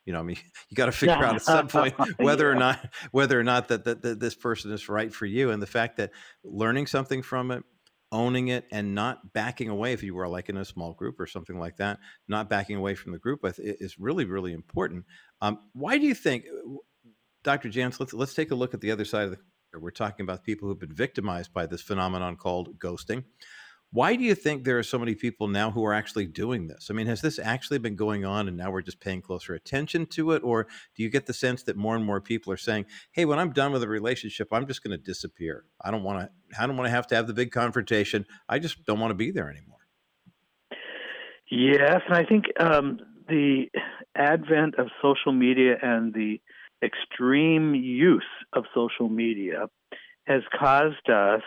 [0.09, 0.37] you know, I mean,
[0.69, 1.29] you got to figure yeah.
[1.29, 2.51] out at some point whether yeah.
[2.51, 5.61] or not whether or not that, that, that this person is right for you, and
[5.61, 6.09] the fact that
[6.43, 7.63] learning something from it,
[8.11, 11.27] owning it, and not backing away if you were like in a small group or
[11.27, 15.05] something like that, not backing away from the group is really really important.
[15.41, 16.45] Um, why do you think,
[17.43, 17.69] Dr.
[17.69, 17.99] Jantz?
[17.99, 19.37] Let's let's take a look at the other side of the.
[19.79, 23.25] We're talking about people who've been victimized by this phenomenon called ghosting.
[23.91, 26.89] Why do you think there are so many people now who are actually doing this?
[26.91, 30.05] I mean, has this actually been going on and now we're just paying closer attention
[30.07, 30.43] to it?
[30.43, 33.39] Or do you get the sense that more and more people are saying, hey, when
[33.39, 35.65] I'm done with a relationship, I'm just going to disappear?
[35.81, 38.25] I don't want to, I don't want to have to have the big confrontation.
[38.47, 39.79] I just don't want to be there anymore.
[41.49, 42.01] Yes.
[42.07, 43.69] And I think um, the
[44.15, 46.39] advent of social media and the
[46.83, 48.21] extreme use
[48.53, 49.65] of social media
[50.27, 51.41] has caused us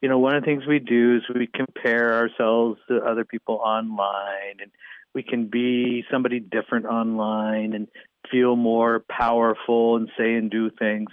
[0.00, 3.56] you know, one of the things we do is we compare ourselves to other people
[3.56, 4.70] online and
[5.14, 7.88] we can be somebody different online and
[8.30, 11.08] feel more powerful and say and do things.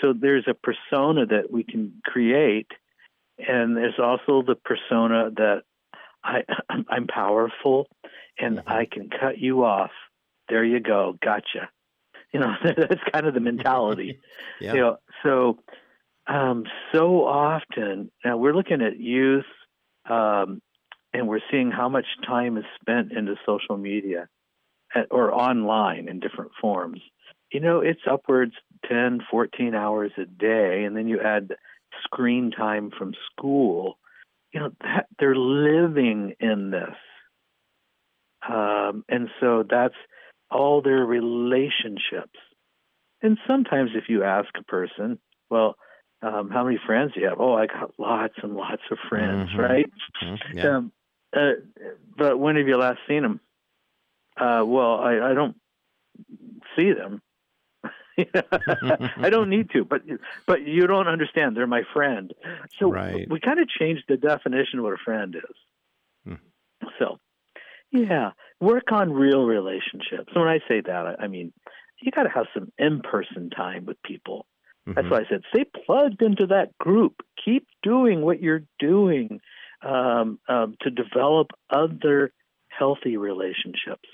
[0.00, 2.68] So there's a persona that we can create
[3.38, 5.62] and there's also the persona that
[6.22, 6.42] I
[6.88, 7.88] I'm powerful
[8.38, 8.68] and mm-hmm.
[8.68, 9.90] I can cut you off.
[10.48, 11.16] There you go.
[11.22, 11.68] Gotcha.
[12.32, 14.20] You know, that's kind of the mentality.
[14.60, 14.74] yeah.
[14.74, 15.58] You know, so
[16.26, 19.44] um, so often, now we're looking at youth
[20.08, 20.62] um,
[21.12, 24.28] and we're seeing how much time is spent into social media
[24.94, 27.00] at, or online in different forms.
[27.52, 28.54] You know, it's upwards
[28.88, 31.54] 10, 14 hours a day, and then you add
[32.02, 33.98] screen time from school.
[34.52, 36.96] You know, that, they're living in this.
[38.48, 39.94] Um, and so that's
[40.50, 42.38] all their relationships.
[43.22, 45.18] And sometimes if you ask a person,
[45.50, 45.76] well,
[46.22, 47.40] um, how many friends do you have?
[47.40, 49.60] Oh, I got lots and lots of friends, mm-hmm.
[49.60, 49.92] right?
[50.22, 50.58] Mm-hmm.
[50.58, 50.76] Yeah.
[50.76, 50.92] Um,
[51.36, 51.52] uh,
[52.16, 53.40] but when have you last seen them?
[54.36, 55.56] Uh, well, I, I don't
[56.76, 57.20] see them.
[58.18, 60.02] I don't need to, but
[60.46, 61.56] but you don't understand.
[61.56, 62.32] They're my friend.
[62.78, 63.28] So right.
[63.28, 65.56] we kind of changed the definition of what a friend is.
[66.24, 66.88] Hmm.
[67.00, 67.18] So,
[67.90, 70.32] yeah, work on real relationships.
[70.32, 71.52] when I say that, I, I mean
[72.00, 74.46] you got to have some in-person time with people.
[74.86, 74.94] Mm-hmm.
[74.94, 77.22] That's why I said stay plugged into that group.
[77.42, 79.40] Keep doing what you're doing
[79.82, 82.32] um, um, to develop other
[82.68, 84.08] healthy relationships.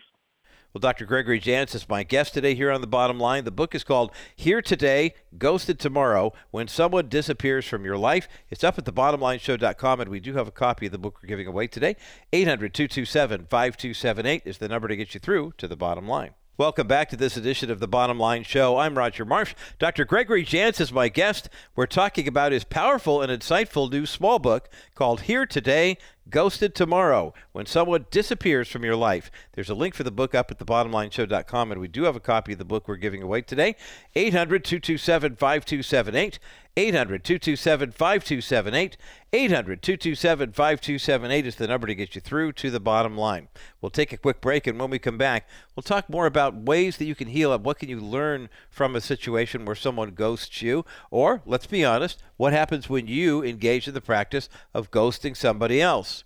[0.72, 1.04] Well, Dr.
[1.04, 3.42] Gregory Jantz is my guest today here on The Bottom Line.
[3.42, 8.28] The book is called Here Today, Ghosted Tomorrow When Someone Disappears from Your Life.
[8.50, 11.48] It's up at thebottomlineshow.com, and we do have a copy of the book we're giving
[11.48, 11.96] away today.
[12.32, 16.34] 800 227 5278 is the number to get you through to the bottom line.
[16.56, 18.76] Welcome back to this edition of the Bottom Line Show.
[18.76, 19.54] I'm Roger Marsh.
[19.78, 20.04] Dr.
[20.04, 21.48] Gregory Jantz is my guest.
[21.74, 25.96] We're talking about his powerful and insightful new small book called Here Today,
[26.30, 29.30] Ghosted Tomorrow When Someone Disappears from Your Life.
[29.52, 32.52] There's a link for the book up at thebottomlineshow.com, and we do have a copy
[32.52, 33.74] of the book we're giving away today.
[34.14, 36.38] 800 227 5278.
[36.76, 38.96] 800 227 5278.
[39.32, 43.48] 800 227 5278 is the number to get you through to the bottom line.
[43.80, 46.96] We'll take a quick break, and when we come back, we'll talk more about ways
[46.98, 47.62] that you can heal up.
[47.62, 50.84] What can you learn from a situation where someone ghosts you?
[51.10, 55.78] Or, let's be honest, what happens when you engage in the practice of ghosting somebody
[55.78, 56.24] else?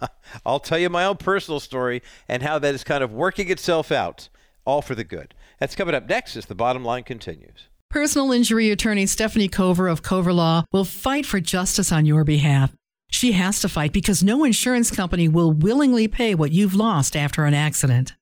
[0.46, 3.92] I'll tell you my own personal story and how that is kind of working itself
[3.92, 4.30] out,
[4.64, 5.34] all for the good.
[5.60, 7.68] That's coming up next as the bottom line continues.
[7.90, 12.74] Personal injury attorney Stephanie Cover of Cover Law will fight for justice on your behalf.
[13.10, 17.44] She has to fight because no insurance company will willingly pay what you've lost after
[17.44, 18.14] an accident.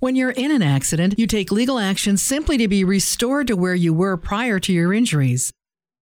[0.00, 3.76] When you're in an accident, you take legal action simply to be restored to where
[3.76, 5.52] you were prior to your injuries.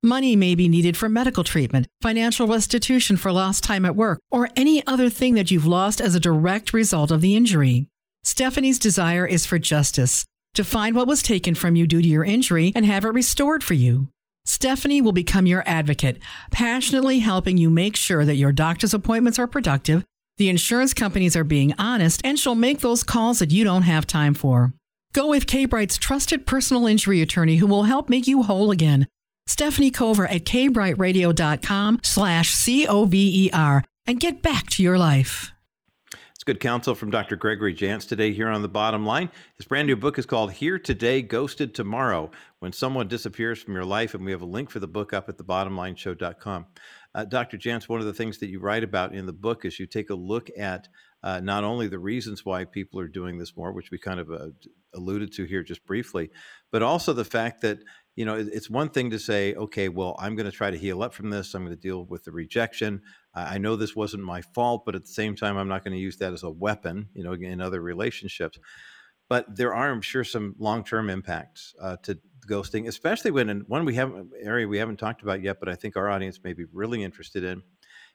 [0.05, 4.49] Money may be needed for medical treatment, financial restitution for lost time at work, or
[4.55, 7.89] any other thing that you've lost as a direct result of the injury.
[8.23, 12.23] Stephanie's desire is for justice to find what was taken from you due to your
[12.23, 14.07] injury and have it restored for you.
[14.45, 16.21] Stephanie will become your advocate,
[16.53, 20.05] passionately helping you make sure that your doctor's appointments are productive,
[20.37, 24.07] the insurance companies are being honest, and she'll make those calls that you don't have
[24.07, 24.73] time for.
[25.13, 29.09] Go with K Bright's trusted personal injury attorney who will help make you whole again.
[29.49, 35.53] Stephanie Cover at kbrightradio.com slash C-O-V-E-R and get back to your life.
[36.35, 37.35] It's good counsel from Dr.
[37.35, 39.29] Gregory Jantz today here on the bottom line.
[39.57, 42.31] His brand new book is called Here Today, Ghosted Tomorrow
[42.61, 44.15] When Someone Disappears from Your Life.
[44.15, 46.67] And we have a link for the book up at thebottomlineshow.com.
[47.15, 47.57] Uh, Dr.
[47.59, 50.11] Jantz, one of the things that you write about in the book is you take
[50.11, 50.87] a look at
[51.25, 54.31] uh, not only the reasons why people are doing this more, which we kind of
[54.31, 54.51] uh,
[54.95, 56.31] alluded to here just briefly,
[56.71, 57.81] but also the fact that
[58.19, 61.05] you know, it's one thing to say, okay, well, I'm going to try to heal
[61.05, 61.55] up from this.
[61.55, 63.01] I'm going to deal with the rejection.
[63.33, 66.01] I know this wasn't my fault, but at the same time, I'm not going to
[66.01, 68.59] use that as a weapon, you know, in other relationships.
[69.29, 72.19] But there are, I'm sure, some long-term impacts uh, to
[72.51, 75.77] ghosting, especially when in one we haven't area we haven't talked about yet, but I
[75.77, 77.63] think our audience may be really interested in,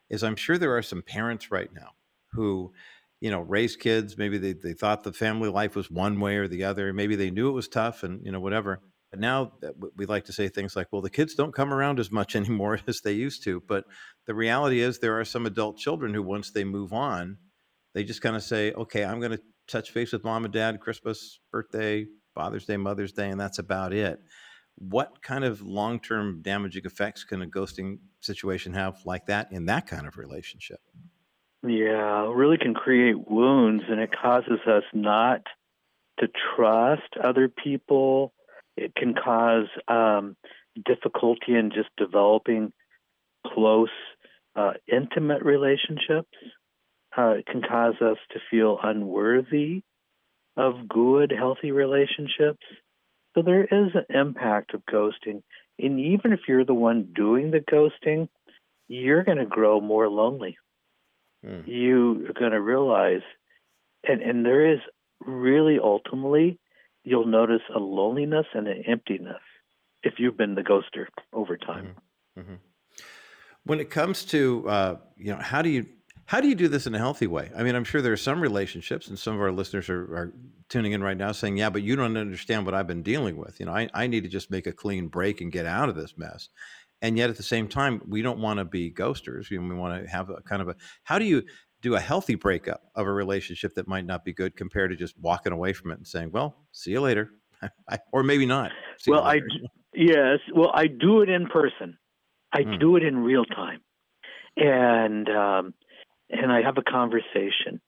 [0.09, 1.91] is I'm sure there are some parents right now
[2.33, 2.73] who,
[3.21, 4.17] you know, raised kids.
[4.17, 6.91] Maybe they, they thought the family life was one way or the other.
[6.91, 8.81] Maybe they knew it was tough, and you know, whatever
[9.17, 9.54] now
[9.95, 12.80] we like to say things like, well, the kids don't come around as much anymore
[12.88, 13.62] as they used to.
[13.67, 13.86] But
[14.26, 17.38] the reality is, there are some adult children who, once they move on,
[17.93, 20.80] they just kind of say, okay, I'm going to touch base with mom and dad,
[20.80, 24.19] Christmas, birthday, Father's Day, Mother's Day, and that's about it.
[24.76, 29.65] What kind of long term damaging effects can a ghosting situation have like that in
[29.65, 30.80] that kind of relationship?
[31.62, 35.41] Yeah, really can create wounds, and it causes us not
[36.19, 38.34] to trust other people
[38.75, 40.36] it can cause um,
[40.86, 42.73] difficulty in just developing
[43.45, 43.89] close,
[44.55, 46.31] uh, intimate relationships.
[47.15, 49.83] Uh, it can cause us to feel unworthy
[50.57, 52.63] of good, healthy relationships.
[53.36, 55.41] So there is an impact of ghosting.
[55.79, 58.29] And even if you're the one doing the ghosting,
[58.88, 60.57] you're going to grow more lonely.
[61.45, 61.67] Mm.
[61.67, 63.21] You are going to realize,
[64.07, 64.79] and, and there is
[65.19, 66.59] really ultimately
[67.03, 69.41] you'll notice a loneliness and an emptiness
[70.03, 71.95] if you've been the ghoster over time.
[72.37, 72.39] Mm-hmm.
[72.41, 72.55] mm-hmm.
[73.65, 75.85] When it comes to uh, you know how do you
[76.25, 77.49] how do you do this in a healthy way?
[77.55, 80.33] I mean, I'm sure there are some relationships, and some of our listeners are, are
[80.69, 83.59] tuning in right now saying, "Yeah, but you don't understand what I've been dealing with.
[83.59, 85.95] You know, I, I need to just make a clean break and get out of
[85.95, 86.49] this mess."
[87.01, 89.49] And yet, at the same time, we don't want to be ghosters.
[89.49, 90.75] We want to have a kind of a.
[91.03, 91.43] How do you
[91.83, 95.19] do a healthy breakup of a relationship that might not be good compared to just
[95.19, 97.29] walking away from it and saying, "Well, see you later,"
[98.11, 98.71] or maybe not.
[98.97, 99.41] See well, I
[99.93, 101.99] yes, well, I do it in person.
[102.51, 102.79] I mm.
[102.79, 103.81] do it in real time,
[104.55, 105.73] and um,
[106.29, 107.81] and I have a conversation,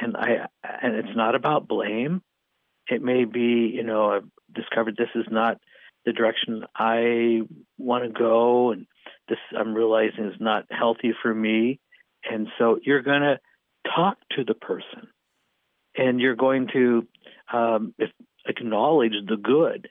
[0.00, 2.22] and I and it's not about blame.
[2.88, 5.58] It may be, you know, I've discovered this is not
[6.06, 7.42] the direction I
[7.76, 8.86] want to go, and
[9.28, 11.80] this I'm realizing is not healthy for me
[12.30, 13.38] and so you're going to
[13.94, 15.08] talk to the person
[15.96, 17.06] and you're going to
[17.52, 17.94] um,
[18.46, 19.88] acknowledge the good,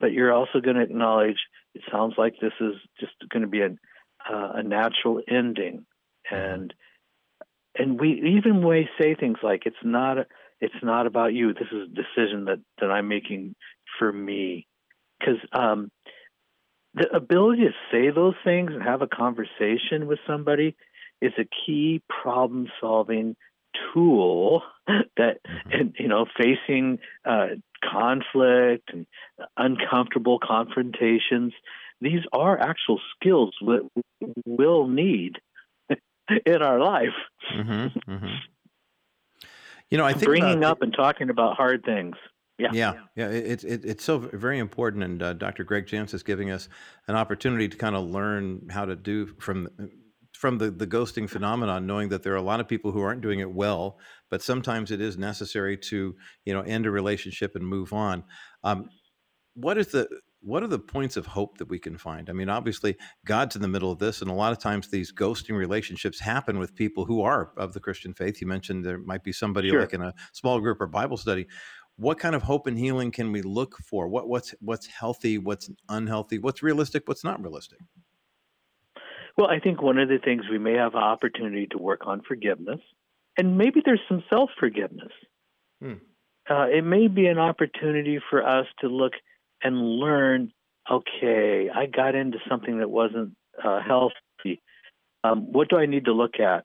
[0.00, 1.38] but you're also going to acknowledge
[1.74, 3.76] it sounds like this is just going to be a,
[4.30, 5.86] uh, a natural ending.
[6.30, 6.72] And
[7.76, 10.26] and we even may say things like it's not a,
[10.60, 11.52] It's not about you.
[11.52, 13.54] This is a decision that that I'm making
[13.98, 14.66] for me.
[15.18, 15.90] Because um,
[16.94, 20.76] the ability to say those things and have a conversation with somebody
[21.20, 23.36] is a key problem solving
[23.92, 24.62] tool
[25.16, 25.88] that mm-hmm.
[25.98, 27.48] you know facing uh,
[27.82, 29.06] conflict and
[29.56, 31.52] uncomfortable confrontations
[32.00, 33.88] these are actual skills that
[34.46, 35.38] we'll need
[36.46, 37.14] in our life
[37.54, 39.46] mm-hmm, mm-hmm.
[39.90, 42.16] you know i think bringing up and talking about hard things
[42.56, 43.28] yeah, yeah, yeah.
[43.30, 45.64] It's it, it's so very important, and uh, Dr.
[45.64, 46.68] Greg Jantz is giving us
[47.08, 49.68] an opportunity to kind of learn how to do from
[50.44, 53.22] from the, the ghosting phenomenon, knowing that there are a lot of people who aren't
[53.22, 57.66] doing it well, but sometimes it is necessary to you know end a relationship and
[57.66, 58.22] move on.
[58.62, 58.90] Um,
[59.54, 60.06] what is the
[60.42, 62.28] what are the points of hope that we can find?
[62.28, 65.10] I mean, obviously, God's in the middle of this, and a lot of times these
[65.14, 68.42] ghosting relationships happen with people who are of the Christian faith.
[68.42, 69.80] You mentioned there might be somebody sure.
[69.80, 71.46] like in a small group or Bible study.
[71.96, 74.08] What kind of hope and healing can we look for?
[74.08, 75.38] What what's what's healthy?
[75.38, 76.36] What's unhealthy?
[76.36, 77.04] What's realistic?
[77.08, 77.78] What's not realistic?
[79.36, 82.22] Well, I think one of the things we may have an opportunity to work on
[82.26, 82.80] forgiveness,
[83.36, 85.12] and maybe there's some self forgiveness.
[85.82, 85.94] Hmm.
[86.48, 89.12] Uh, it may be an opportunity for us to look
[89.62, 90.52] and learn.
[90.88, 94.62] Okay, I got into something that wasn't uh, healthy.
[95.24, 96.64] Um, what do I need to look at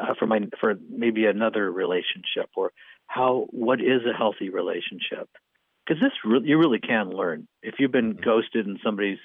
[0.00, 2.72] uh, for my for maybe another relationship, or
[3.06, 5.28] how what is a healthy relationship?
[5.84, 7.48] Because this re- you really can learn.
[7.62, 8.22] If you've been hmm.
[8.22, 9.18] ghosted and somebody's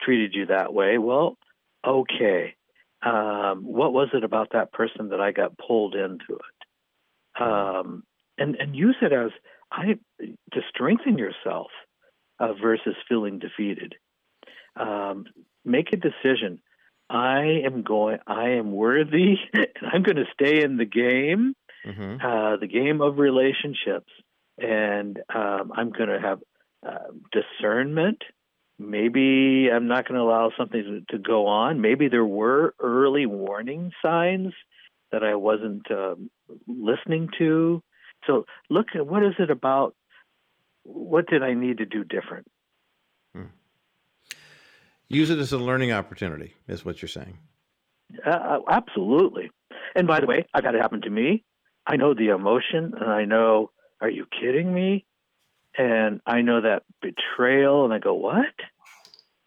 [0.00, 1.36] treated you that way, well,
[1.86, 2.54] okay,
[3.02, 7.42] um, what was it about that person that I got pulled into it?
[7.42, 8.04] Um,
[8.38, 9.30] and and use it as
[9.70, 11.68] I to strengthen yourself
[12.40, 13.94] uh, versus feeling defeated.
[14.76, 15.26] Um,
[15.64, 16.60] make a decision.
[17.10, 18.18] I am going.
[18.26, 21.54] I am worthy, and I'm going to stay in the game,
[21.86, 22.24] mm-hmm.
[22.24, 24.10] uh, the game of relationships,
[24.58, 26.40] and um, I'm going to have
[26.86, 28.22] uh, discernment
[28.78, 31.80] maybe I'm not going to allow something to, go on.
[31.80, 34.52] Maybe there were early warning signs
[35.12, 36.16] that I wasn't uh,
[36.66, 37.82] listening to.
[38.26, 39.94] So look at what is it about?
[40.82, 42.46] What did I need to do different?
[43.34, 43.44] Hmm.
[45.08, 47.38] Use it as a learning opportunity, is what you're saying.
[48.26, 49.50] Uh, uh, absolutely.
[49.94, 51.44] And by the way, I've had it happen to me.
[51.86, 55.04] I know the emotion, and I know, are you kidding me?
[55.76, 58.46] And I know that betrayal, and I go, what?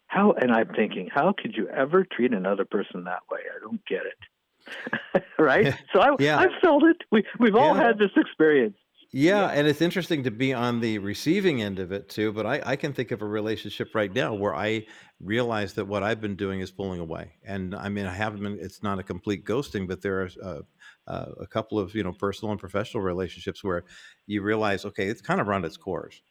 [0.06, 0.32] How?
[0.32, 3.40] And I'm thinking, how could you ever treat another person that way?
[3.54, 5.24] I don't get it.
[5.38, 5.74] right?
[5.92, 6.38] So I, yeah.
[6.38, 6.96] I've felt it.
[7.10, 7.86] We, we've all yeah.
[7.86, 8.76] had this experience.
[9.10, 12.30] Yeah, and it's interesting to be on the receiving end of it too.
[12.30, 14.84] But I, I can think of a relationship right now where I
[15.18, 17.32] realize that what I've been doing is pulling away.
[17.42, 18.58] And I mean, I haven't been.
[18.60, 20.60] It's not a complete ghosting, but there are uh,
[21.08, 23.84] uh, a couple of you know personal and professional relationships where
[24.26, 26.22] you realize, okay, it's kind of run its course,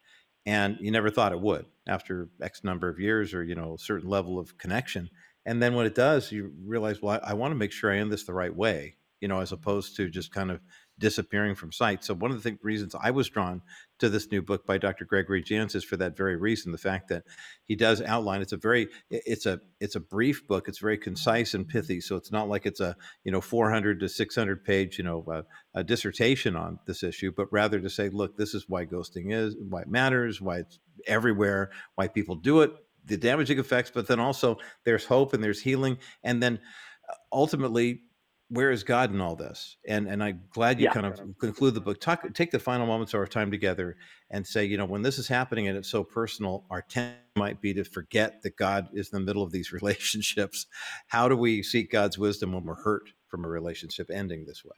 [0.46, 3.80] and you never thought it would after X number of years or you know a
[3.80, 5.10] certain level of connection.
[5.46, 7.98] And then when it does, you realize, well, I, I want to make sure I
[7.98, 10.60] end this the right way, you know, as opposed to just kind of
[11.00, 12.04] disappearing from sight.
[12.04, 13.62] So one of the th- reasons I was drawn
[14.00, 15.06] to this new book by Dr.
[15.06, 16.72] Gregory Jantz is for that very reason.
[16.72, 17.24] The fact that
[17.64, 20.68] he does outline it's a very it's a it's a brief book.
[20.68, 22.02] It's very concise and pithy.
[22.02, 25.42] So it's not like it's a you know 400 to 600 page you know uh,
[25.74, 29.56] a dissertation on this issue, but rather to say, look, this is why ghosting is,
[29.70, 32.72] why it matters, why it's everywhere, why people do it,
[33.06, 36.60] the damaging effects, but then also there's hope and there's healing, and then
[37.10, 38.02] uh, ultimately
[38.50, 39.78] where is God in all this?
[39.88, 40.94] And and I'm glad you yeah.
[40.94, 42.00] kind of conclude the book.
[42.00, 43.98] Talk, take the final moments of our time together
[44.30, 47.62] and say, you know, when this is happening and it's so personal, our tendency might
[47.62, 50.66] be to forget that God is in the middle of these relationships.
[51.08, 54.76] How do we seek God's wisdom when we're hurt from a relationship ending this way?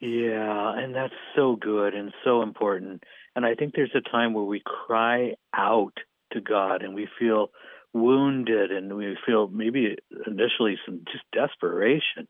[0.00, 3.04] Yeah, and that's so good and so important.
[3.36, 5.96] And I think there's a time where we cry out
[6.32, 7.50] to God and we feel
[7.94, 12.26] wounded and we feel maybe initially some just desperation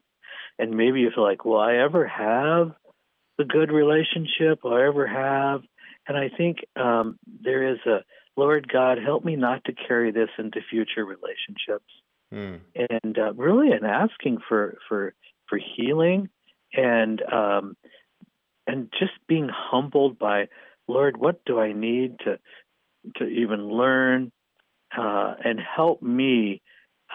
[0.58, 2.72] and maybe you feel like, will I ever have
[3.38, 4.62] a good relationship?
[4.62, 5.62] Will I ever have?
[6.06, 7.98] And I think um, there is a
[8.36, 11.84] Lord God, help me not to carry this into future relationships.
[12.32, 12.60] Mm.
[13.02, 15.14] And uh, really, and asking for for
[15.48, 16.30] for healing
[16.72, 17.76] and um,
[18.66, 20.48] and just being humbled by
[20.88, 22.38] Lord, what do I need to
[23.16, 24.32] to even learn
[24.96, 26.62] uh, and help me,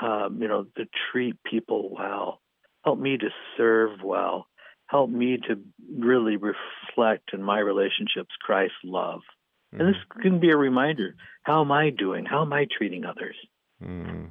[0.02, 2.42] um, you know, to treat people well
[2.88, 3.28] help me to
[3.58, 4.48] serve well,
[4.86, 5.60] help me to
[6.00, 9.20] really reflect in my relationships Christ's love.
[9.74, 9.82] Mm-hmm.
[9.82, 10.22] And this mm-hmm.
[10.22, 12.24] can be a reminder how am I doing?
[12.26, 13.36] How am I treating others?
[13.84, 14.30] Mm.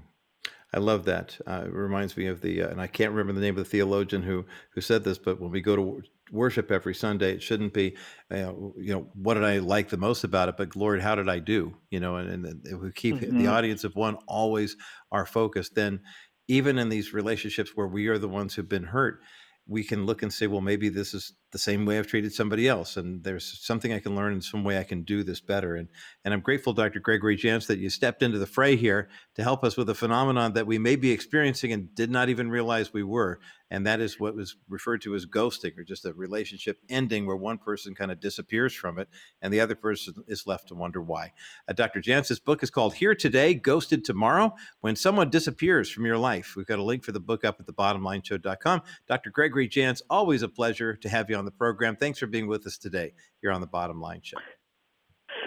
[0.73, 1.39] I love that.
[1.47, 3.71] Uh, it reminds me of the, uh, and I can't remember the name of the
[3.71, 6.03] theologian who who said this, but when we go to
[6.33, 7.33] worship every Sunday.
[7.35, 7.97] It shouldn't be,
[8.31, 10.57] you know, what did I like the most about it?
[10.57, 11.77] But Lord, how did I do?
[11.91, 13.39] You know, and, and if we keep mm-hmm.
[13.39, 14.77] the audience of one always
[15.13, 16.01] our focus, then
[16.49, 19.21] even in these relationships where we are the ones who've been hurt,
[19.67, 22.69] we can look and say, well, maybe this is the same way I've treated somebody
[22.69, 25.75] else, and there's something I can learn and some way I can do this better.
[25.75, 25.89] And
[26.23, 27.01] and I'm grateful, Dr.
[27.01, 30.53] Gregory Jantz, that you stepped into the fray here to help us with a phenomenon
[30.53, 33.41] that we may be experiencing and did not even realize we were
[33.71, 37.37] and that is what was referred to as ghosting or just a relationship ending where
[37.37, 39.09] one person kind of disappears from it
[39.43, 41.33] and the other person is left to wonder why
[41.69, 46.19] uh, dr jantz's book is called here today ghosted tomorrow when someone disappears from your
[46.19, 50.03] life we've got a link for the book up at the thebottomlineshow.com dr gregory jantz
[50.09, 53.13] always a pleasure to have you on the program thanks for being with us today
[53.41, 54.37] here on the bottom line show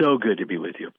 [0.02, 0.90] so good to be with you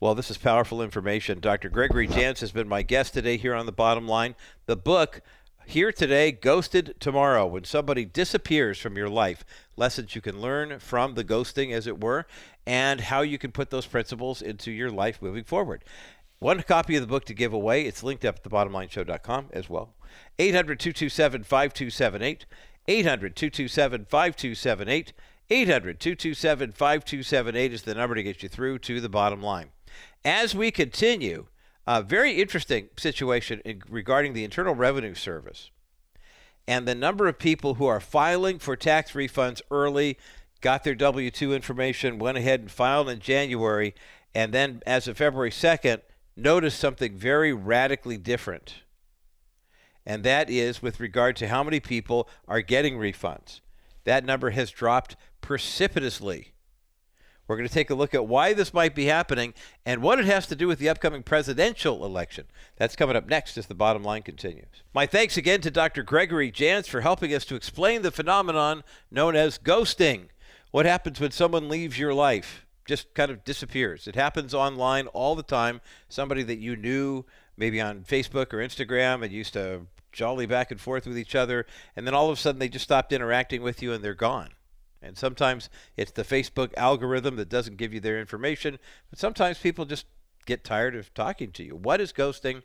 [0.00, 1.40] well, this is powerful information.
[1.40, 1.70] Dr.
[1.70, 4.34] Gregory Jantz has been my guest today here on the bottom line.
[4.66, 5.22] The book,
[5.66, 7.46] here today, ghosted tomorrow.
[7.46, 9.44] When somebody disappears from your life,
[9.76, 12.26] lessons you can learn from the ghosting, as it were,
[12.66, 15.84] and how you can put those principles into your life moving forward.
[16.38, 17.86] One copy of the book to give away.
[17.86, 19.94] It's linked up at thebottomlineshow.com as well.
[20.38, 22.46] 800 227 5278.
[22.86, 25.12] 800 227 5278.
[25.50, 29.68] 800 227 5278 is the number to get you through to the bottom line.
[30.24, 31.46] As we continue,
[31.86, 35.70] a very interesting situation in, regarding the Internal Revenue Service
[36.66, 40.16] and the number of people who are filing for tax refunds early,
[40.62, 43.94] got their W 2 information, went ahead and filed in January,
[44.34, 46.00] and then as of February 2nd,
[46.36, 48.76] noticed something very radically different.
[50.06, 53.60] And that is with regard to how many people are getting refunds.
[54.04, 56.54] That number has dropped precipitously
[57.46, 59.52] we're going to take a look at why this might be happening
[59.84, 62.46] and what it has to do with the upcoming presidential election.
[62.76, 64.82] That's coming up next as the bottom line continues.
[64.94, 66.02] My thanks again to Dr.
[66.02, 70.28] Gregory Jantz for helping us to explain the phenomenon known as ghosting.
[70.70, 72.64] What happens when someone leaves your life?
[72.86, 74.06] Just kind of disappears.
[74.06, 75.80] It happens online all the time.
[76.08, 77.24] Somebody that you knew,
[77.56, 79.82] maybe on Facebook or Instagram, and used to
[80.14, 82.84] jolly back and forth with each other, and then all of a sudden they just
[82.84, 84.50] stopped interacting with you and they're gone.
[85.02, 88.78] And sometimes it's the Facebook algorithm that doesn't give you their information,
[89.10, 90.06] but sometimes people just
[90.46, 91.76] get tired of talking to you.
[91.76, 92.62] What is ghosting?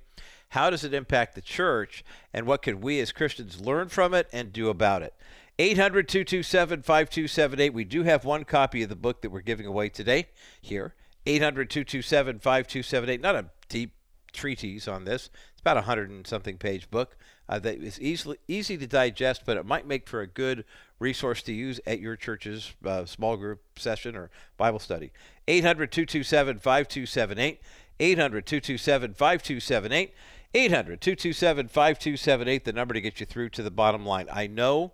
[0.50, 2.04] How does it impact the church?
[2.34, 5.14] And what can we as Christians learn from it and do about it?
[5.60, 7.74] 800 227 5278.
[7.74, 10.30] We do have one copy of the book that we're giving away today
[10.62, 10.95] here.
[11.26, 13.22] 800 227 5278.
[13.22, 13.93] Not a deep
[14.32, 15.30] treatise on this,
[15.60, 17.18] it's about a hundred and something page book
[17.49, 20.64] uh, that is easily easy to digest, but it might make for a good
[20.99, 25.12] resource to use at your church's uh, small group session or Bible study.
[25.49, 27.60] 800 227 5278.
[27.99, 30.14] 800 227 5278.
[30.53, 34.30] 800 227 5278, the number to get you through to the bottom line.
[34.32, 34.93] I know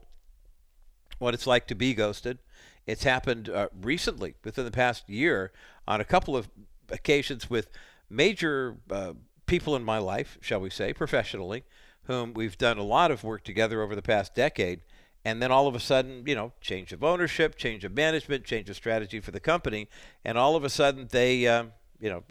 [1.20, 2.40] what it's like to be ghosted.
[2.88, 5.52] It's happened uh, recently, within the past year,
[5.88, 6.50] on a couple of
[6.90, 7.70] occasions with
[8.10, 9.14] major uh,
[9.46, 11.64] people in my life, shall we say, professionally,
[12.04, 14.82] whom we've done a lot of work together over the past decade
[15.26, 18.70] and then all of a sudden, you know, change of ownership, change of management, change
[18.70, 19.90] of strategy for the company,
[20.24, 21.66] and all of a sudden they, uh,
[22.00, 22.24] you know,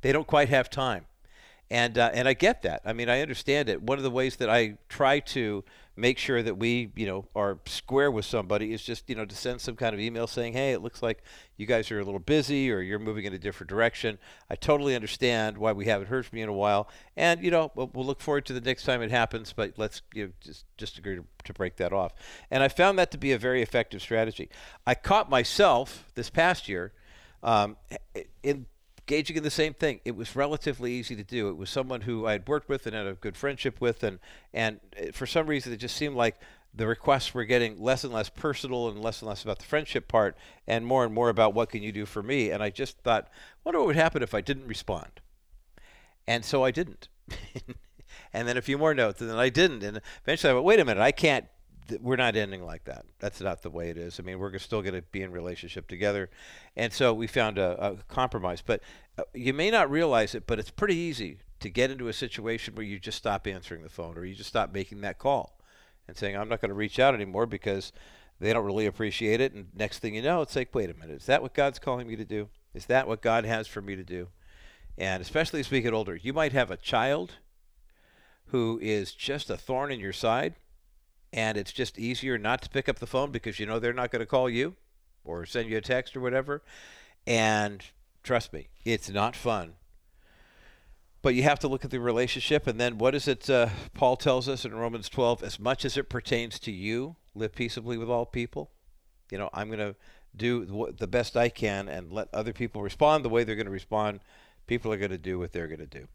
[0.00, 1.06] they don't quite have time,
[1.70, 2.82] and uh, and I get that.
[2.84, 3.80] I mean, I understand it.
[3.80, 5.64] One of the ways that I try to
[6.00, 9.34] make sure that we, you know, are square with somebody is just, you know, to
[9.34, 11.22] send some kind of email saying, hey, it looks like
[11.56, 14.18] you guys are a little busy or you're moving in a different direction.
[14.48, 17.70] I totally understand why we haven't heard from you in a while, and you know,
[17.74, 19.52] we'll, look forward to the next time it happens.
[19.52, 22.12] But let's you know, just just agree to, to break that off.
[22.50, 24.48] And I found that to be a very effective strategy.
[24.86, 26.92] I caught myself this past year
[27.42, 27.76] um,
[28.42, 28.66] in
[29.10, 30.00] engaging in the same thing.
[30.04, 31.48] It was relatively easy to do.
[31.48, 34.20] It was someone who I had worked with and had a good friendship with, and
[34.54, 36.40] and eh, for some reason it just seemed like
[36.72, 40.06] the requests were getting less and less personal and less and less about the friendship
[40.06, 40.36] part,
[40.68, 42.50] and more and more about what can you do for me.
[42.50, 43.28] And I just thought,
[43.64, 45.20] wonder what would happen if I didn't respond.
[46.28, 47.08] And so I didn't.
[48.32, 49.82] and then a few more notes, and then I didn't.
[49.82, 51.46] And eventually I went, wait a minute, I can't
[52.00, 53.04] we're not ending like that.
[53.18, 54.18] That's not the way it is.
[54.18, 56.30] I mean, we're still going to be in relationship together,
[56.76, 58.62] and so we found a, a compromise.
[58.64, 58.80] But
[59.18, 62.74] uh, you may not realize it, but it's pretty easy to get into a situation
[62.74, 65.58] where you just stop answering the phone or you just stop making that call
[66.06, 67.92] and saying, "I'm not going to reach out anymore because
[68.38, 71.16] they don't really appreciate it." And next thing you know, it's like, "Wait a minute,
[71.16, 72.48] is that what God's calling me to do?
[72.74, 74.28] Is that what God has for me to do?"
[74.96, 77.36] And especially as we get older, you might have a child
[78.46, 80.54] who is just a thorn in your side
[81.32, 84.10] and it's just easier not to pick up the phone because you know they're not
[84.10, 84.74] going to call you
[85.24, 86.62] or send you a text or whatever.
[87.26, 87.84] And
[88.22, 89.74] trust me, it's not fun.
[91.22, 94.16] But you have to look at the relationship, and then what is it uh, Paul
[94.16, 95.42] tells us in Romans 12?
[95.42, 98.70] As much as it pertains to you, live peaceably with all people.
[99.30, 99.96] You know, I'm going to
[100.34, 103.72] do the best I can and let other people respond the way they're going to
[103.72, 104.20] respond.
[104.66, 106.08] People are going to do what they're going to do.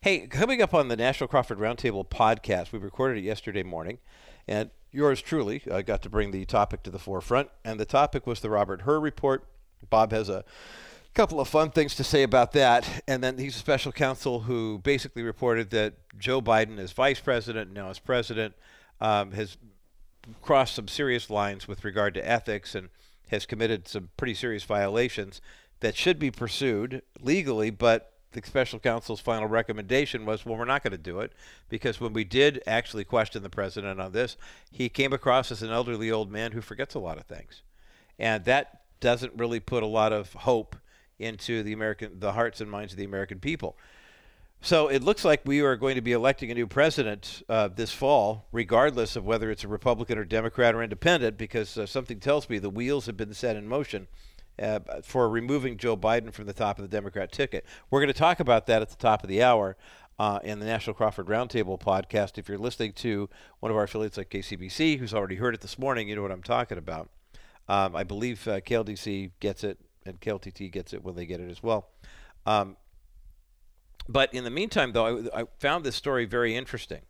[0.00, 3.98] Hey, coming up on the National Crawford Roundtable podcast, we recorded it yesterday morning,
[4.46, 7.48] and yours truly uh, got to bring the topic to the forefront.
[7.64, 9.44] And the topic was the Robert Hur report.
[9.90, 10.44] Bob has a
[11.14, 13.02] couple of fun things to say about that.
[13.06, 17.72] And then he's a special counsel who basically reported that Joe Biden, as vice president,
[17.72, 18.54] now as president,
[19.00, 19.56] um, has
[20.40, 22.88] crossed some serious lines with regard to ethics and
[23.28, 25.40] has committed some pretty serious violations
[25.80, 30.82] that should be pursued legally, but the special counsel's final recommendation was, well, we're not
[30.82, 31.32] going to do it
[31.68, 34.36] because when we did actually question the president on this,
[34.70, 37.62] he came across as an elderly old man who forgets a lot of things,
[38.18, 40.76] and that doesn't really put a lot of hope
[41.18, 43.76] into the American, the hearts and minds of the American people.
[44.64, 47.92] So it looks like we are going to be electing a new president uh, this
[47.92, 52.48] fall, regardless of whether it's a Republican or Democrat or independent, because uh, something tells
[52.48, 54.06] me the wheels have been set in motion
[54.60, 57.64] uh, for removing Joe Biden from the top of the Democrat ticket.
[57.90, 59.76] We're going to talk about that at the top of the hour
[60.18, 62.38] uh, in the National Crawford Roundtable podcast.
[62.38, 63.28] If you're listening to
[63.60, 66.32] one of our affiliates like KCBC, who's already heard it this morning, you know what
[66.32, 67.10] I'm talking about.
[67.68, 71.50] Um, I believe uh, KLDC gets it and KLTT gets it when they get it
[71.50, 71.88] as well.
[72.44, 72.76] Um,
[74.08, 77.02] but in the meantime, though, I, I found this story very interesting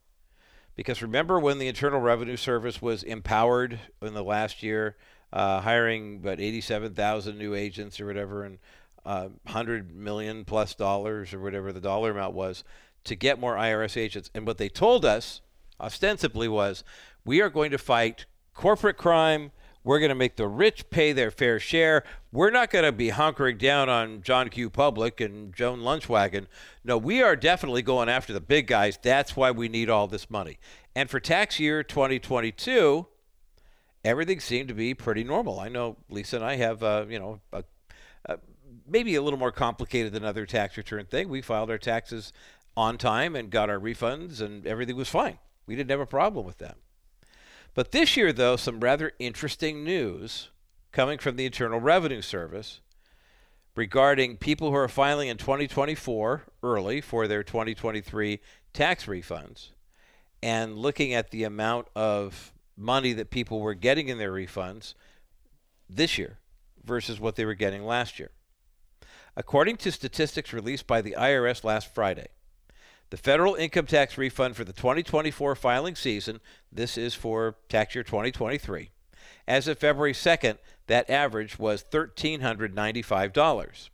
[0.76, 4.96] because remember when the Internal Revenue Service was empowered in the last year
[5.32, 8.58] uh, hiring about 87,000 new agents or whatever, and
[9.04, 12.64] uh, 100 million plus dollars or whatever the dollar amount was
[13.04, 14.30] to get more IRS agents.
[14.34, 15.40] And what they told us
[15.80, 16.84] ostensibly was
[17.24, 19.52] we are going to fight corporate crime.
[19.84, 22.04] We're going to make the rich pay their fair share.
[22.30, 24.70] We're not going to be hunkering down on John Q.
[24.70, 26.46] Public and Joan Lunchwagon.
[26.84, 28.96] No, we are definitely going after the big guys.
[29.02, 30.58] That's why we need all this money.
[30.94, 33.08] And for tax year 2022,
[34.04, 35.60] everything seemed to be pretty normal.
[35.60, 37.64] I know Lisa and I have, uh, you know, a,
[38.86, 41.28] maybe a little more complicated than other tax return thing.
[41.28, 42.32] We filed our taxes
[42.76, 45.38] on time and got our refunds, and everything was fine.
[45.66, 46.76] We didn't have a problem with that.
[47.74, 50.50] But this year, though, some rather interesting news
[50.90, 52.80] coming from the Internal Revenue Service
[53.74, 58.40] regarding people who are filing in 2024 early for their 2023
[58.74, 59.68] tax refunds
[60.42, 62.52] and looking at the amount of
[62.82, 64.94] money that people were getting in their refunds
[65.88, 66.38] this year
[66.84, 68.30] versus what they were getting last year.
[69.36, 72.26] According to statistics released by the IRS last Friday,
[73.10, 78.04] the federal income tax refund for the 2024 filing season, this is for tax year
[78.04, 78.90] 2023,
[79.46, 83.88] as of February 2nd, that average was $1,395.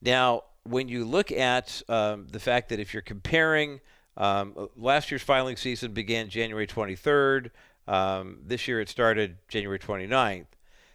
[0.00, 3.80] Now, when you look at um, the fact that if you're comparing
[4.18, 7.50] um, last year's filing season began January 23rd.
[7.86, 10.46] Um, this year it started January 29th.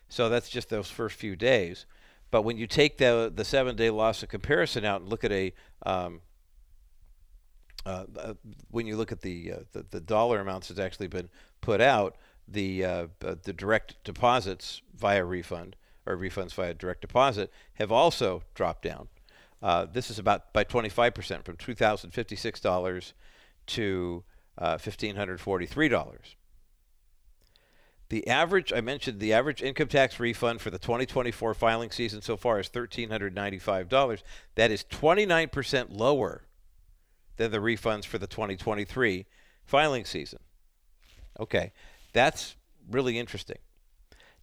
[0.09, 1.87] So that's just those first few days.
[2.29, 5.31] But when you take the the seven day loss of comparison out and look at
[5.31, 5.53] a
[5.85, 6.21] um,
[7.85, 8.33] uh, uh,
[8.69, 11.29] when you look at the, uh, the, the dollar amounts that's actually been
[11.61, 12.15] put out,
[12.47, 18.43] the uh, uh, the direct deposits via refund or refunds via direct deposit have also
[18.53, 19.07] dropped down.
[19.63, 23.13] Uh, this is about by 25% from $2,056
[23.65, 24.23] to
[24.57, 26.17] uh, $1,543.
[28.09, 32.35] The average, I mentioned the average income tax refund for the 2024 filing season so
[32.35, 34.21] far is $1,395.
[34.55, 36.43] That is 29% lower
[37.37, 39.25] than the refunds for the 2023
[39.63, 40.39] filing season.
[41.39, 41.71] Okay,
[42.11, 42.57] that's
[42.91, 43.57] really interesting.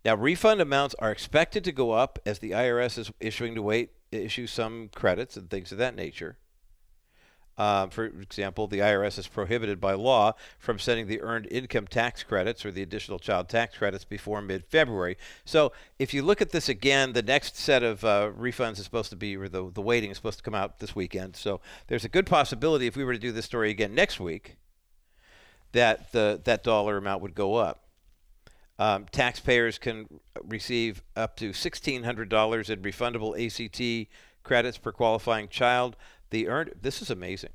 [0.02, 3.90] Now, refund amounts are expected to go up as the IRS is issuing to wait
[4.12, 6.36] issue some credits and things of that nature.
[7.60, 12.22] Um, for example, the IRS is prohibited by law from sending the earned income tax
[12.22, 15.18] credits or the additional child tax credits before mid February.
[15.44, 19.10] So, if you look at this again, the next set of uh, refunds is supposed
[19.10, 21.36] to be, or the, the waiting is supposed to come out this weekend.
[21.36, 24.56] So, there's a good possibility if we were to do this story again next week,
[25.72, 27.89] that the, that dollar amount would go up.
[28.80, 30.08] Um, taxpayers can
[30.42, 34.10] receive up to $1,600 in refundable ACT
[34.42, 35.96] credits per qualifying child.
[36.30, 37.50] The earned this is amazing.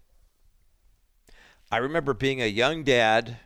[1.71, 3.37] I remember being a young dad,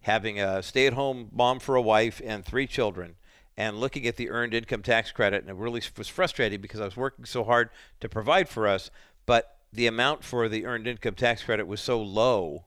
[0.00, 3.16] having a stay-at-home mom for a wife and three children,
[3.54, 6.86] and looking at the earned income tax credit, and it really was frustrating because I
[6.86, 7.68] was working so hard
[8.00, 8.90] to provide for us,
[9.26, 12.64] but the amount for the earned income tax credit was so low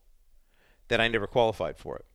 [0.89, 2.05] that I never qualified for it.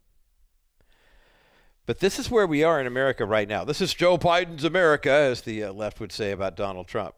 [1.89, 3.65] But this is where we are in America right now.
[3.65, 7.15] This is Joe Biden's America, as the uh, left would say about Donald Trump.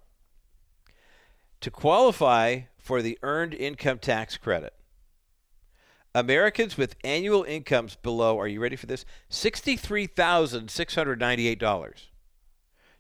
[1.63, 4.73] To qualify for the earned income tax credit,
[6.15, 9.05] Americans with annual incomes below, are you ready for this?
[9.29, 11.93] $63,698.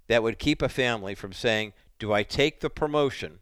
[0.06, 3.40] that would keep a family from saying, Do I take the promotion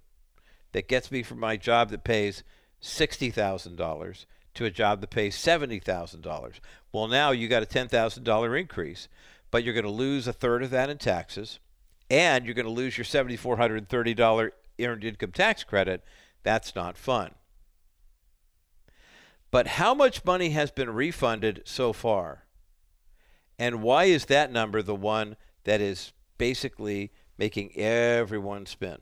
[0.73, 2.43] that gets me from my job that pays
[2.83, 4.25] $60,000
[4.55, 6.61] to a job that pays $70,000?
[6.93, 9.09] Well, now you got a $10,000 increase,
[9.51, 11.59] but you're going to lose a third of that in taxes,
[12.09, 14.51] and you're going to lose your $7,430
[14.81, 16.03] earned income tax credit.
[16.43, 17.33] That's not fun.
[19.51, 22.45] But how much money has been refunded so far?
[23.59, 28.99] And why is that number the one that is basically making everyone spin.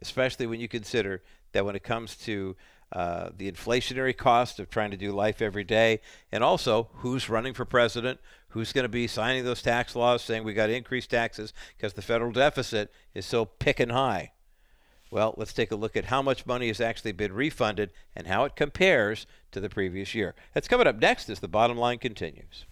[0.00, 1.22] Especially when you consider
[1.56, 2.54] that when it comes to
[2.92, 6.00] uh, the inflationary cost of trying to do life every day,
[6.30, 10.44] and also who's running for president, who's going to be signing those tax laws saying
[10.44, 14.32] we got to increase taxes because the federal deficit is so picking high.
[15.10, 18.44] Well, let's take a look at how much money has actually been refunded and how
[18.44, 20.34] it compares to the previous year.
[20.52, 22.66] That's coming up next as the bottom line continues.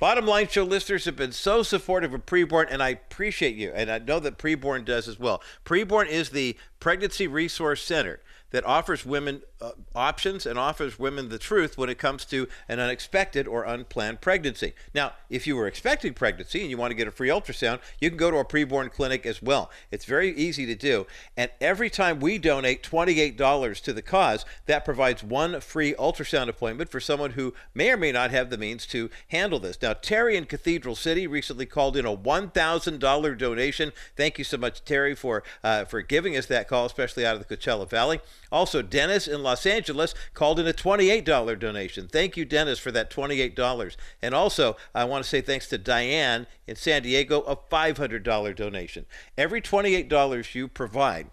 [0.00, 3.72] Bottom line show listeners have been so supportive of preborn, and I appreciate you.
[3.74, 5.42] And I know that preborn does as well.
[5.64, 8.20] Preborn is the pregnancy resource center
[8.50, 12.78] that offers women uh, options and offers women the truth when it comes to an
[12.78, 14.72] unexpected or unplanned pregnancy.
[14.94, 18.08] Now, if you were expecting pregnancy and you want to get a free ultrasound, you
[18.08, 19.70] can go to a preborn clinic as well.
[19.90, 21.06] It's very easy to do.
[21.36, 26.90] And every time we donate $28 to the cause, that provides one free ultrasound appointment
[26.90, 29.80] for someone who may or may not have the means to handle this.
[29.82, 33.92] Now, Terry in Cathedral City recently called in a $1,000 donation.
[34.16, 37.46] Thank you so much, Terry, for, uh, for giving us that call, especially out of
[37.46, 38.20] the Coachella Valley.
[38.50, 42.08] Also, Dennis in Los Angeles called in a $28 donation.
[42.08, 43.96] Thank you, Dennis, for that $28.
[44.22, 49.06] And also, I want to say thanks to Diane in San Diego, a $500 donation.
[49.36, 51.30] Every $28 you provide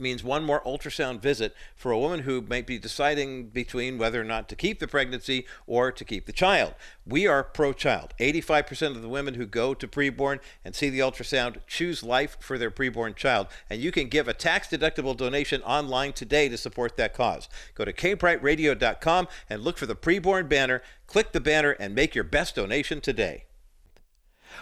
[0.00, 4.24] means one more ultrasound visit for a woman who might be deciding between whether or
[4.24, 6.74] not to keep the pregnancy or to keep the child.
[7.06, 8.14] We are pro child.
[8.18, 12.58] 85% of the women who go to preborn and see the ultrasound choose life for
[12.58, 13.46] their preborn child.
[13.68, 17.48] And you can give a tax deductible donation online today to support that cause.
[17.74, 20.82] Go to kbrightradio.com and look for the preborn banner.
[21.06, 23.44] Click the banner and make your best donation today.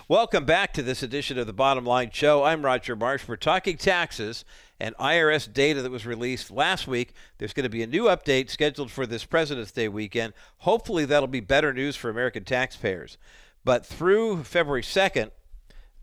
[0.07, 2.45] Welcome back to this edition of the Bottom Line Show.
[2.45, 3.27] I'm Roger Marsh.
[3.27, 4.45] We're talking taxes
[4.81, 7.13] and IRS data that was released last week.
[7.39, 10.35] There's going to be a new update scheduled for this President's Day weekend.
[10.59, 13.19] Hopefully, that'll be better news for American taxpayers.
[13.65, 15.31] But through February 2nd,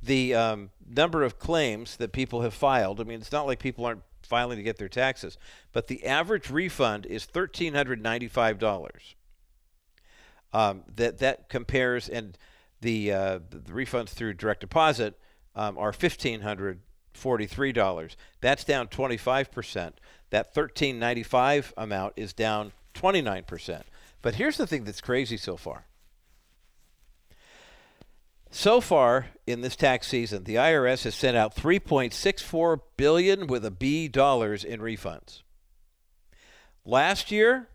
[0.03, 3.85] the um, number of claims that people have filed, I mean, it's not like people
[3.85, 5.37] aren't filing to get their taxes,
[5.71, 9.15] but the average refund is $1,395.
[10.53, 12.37] Um, that, that compares, and
[12.81, 15.19] the, uh, the refunds through direct deposit
[15.55, 16.81] um, are 1500
[17.15, 18.15] $43.
[18.41, 19.93] That's down 25%.
[20.29, 23.81] That 1395 amount is down 29%.
[24.21, 25.85] But here's the thing that's crazy so far.
[28.49, 33.71] So far in this tax season, the IRS has sent out 3.64 billion with a
[33.71, 35.41] B dollars in refunds.
[36.85, 37.67] Last year,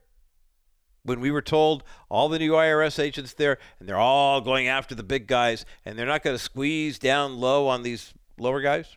[1.03, 4.95] when we were told all the new IRS agents there, and they're all going after
[4.95, 8.97] the big guys, and they're not going to squeeze down low on these lower guys,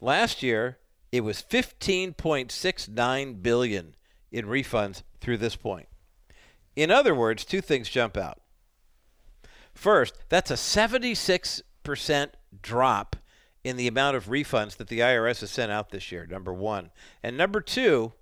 [0.00, 0.78] Last year,
[1.12, 3.94] it was 15.69 billion
[4.30, 5.88] in refunds through this point.
[6.74, 8.40] In other words, two things jump out.
[9.72, 11.62] First, that's a 76%
[12.62, 13.16] drop
[13.64, 16.90] in the amount of refunds that the IRS has sent out this year, number 1.
[17.22, 18.12] And number 2,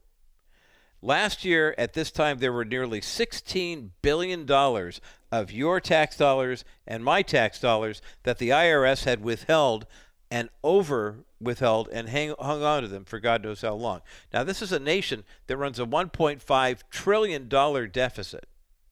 [1.03, 5.01] last year at this time there were nearly 16 billion dollars
[5.31, 9.87] of your tax dollars and my tax dollars that the IRS had withheld
[10.31, 14.01] and over withheld and hang, hung on to them for God knows how long.
[14.33, 18.47] Now, this is a nation that runs a $1.5 trillion deficit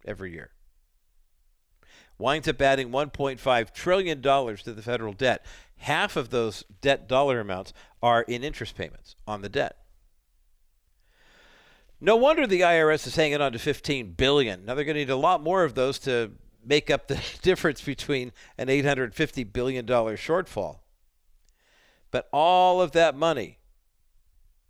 [0.04, 0.50] every year.
[2.18, 5.44] Winds up adding $1.5 trillion to the federal debt.
[5.78, 7.72] Half of those debt dollar amounts
[8.02, 9.78] are in interest payments on the debt.
[12.00, 14.64] No wonder the IRS is hanging on to 15 billion.
[14.64, 16.32] Now they're going to need a lot more of those to
[16.64, 20.81] make up the difference between an 850 billion dollar shortfall.
[22.12, 23.58] But all of that money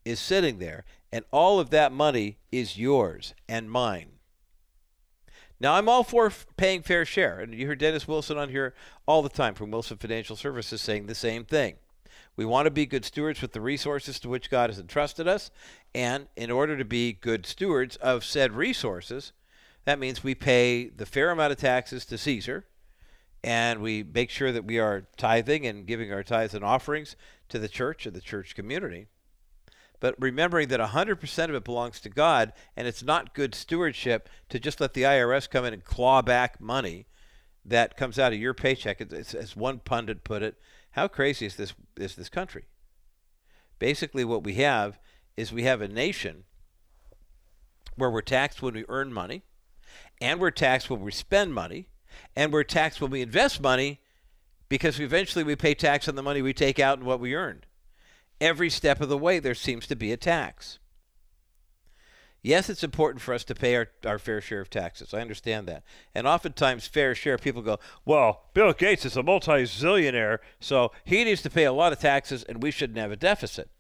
[0.07, 4.13] is sitting there, and all of that money is yours and mine.
[5.61, 8.75] Now, I'm all for paying fair share, and you hear Dennis Wilson on here
[9.07, 11.75] all the time from Wilson Financial Services saying the same thing.
[12.35, 15.51] We want to be good stewards with the resources to which God has entrusted us,
[15.95, 19.33] and in order to be good stewards of said resources,
[19.85, 22.65] that means we pay the fair amount of taxes to Caesar,
[23.45, 27.17] and we make sure that we are tithing and giving our tithes and offerings
[27.49, 29.09] to the church and the church community
[30.03, 34.59] but remembering that 100% of it belongs to God, and it's not good stewardship to
[34.59, 37.07] just let the IRS come in and claw back money
[37.65, 39.01] that comes out of your paycheck.
[39.01, 40.57] It's, as one pundit put it,
[40.91, 42.65] how crazy is this is this country?
[43.79, 44.99] Basically, what we have
[45.37, 46.43] is we have a nation
[47.95, 49.45] where we're taxed when we earn money,
[50.21, 51.87] and we're taxed when we spend money,
[52.37, 54.01] and we're taxed when we invest money,
[54.69, 57.67] because eventually we pay tax on the money we take out and what we earned
[58.43, 60.79] every step of the way there seems to be a tax.
[62.43, 65.15] Yes, it's important for us to pay our, our fair share of taxes.
[65.15, 65.85] I understand that.
[66.13, 71.23] And oftentimes, fair share, people go, well, Bill Gates is a multi zillionaire, so he
[71.23, 73.71] needs to pay a lot of taxes and we shouldn't have a deficit.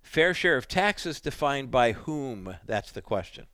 [0.00, 2.56] Fair share of taxes defined by whom?
[2.64, 3.46] That's the question.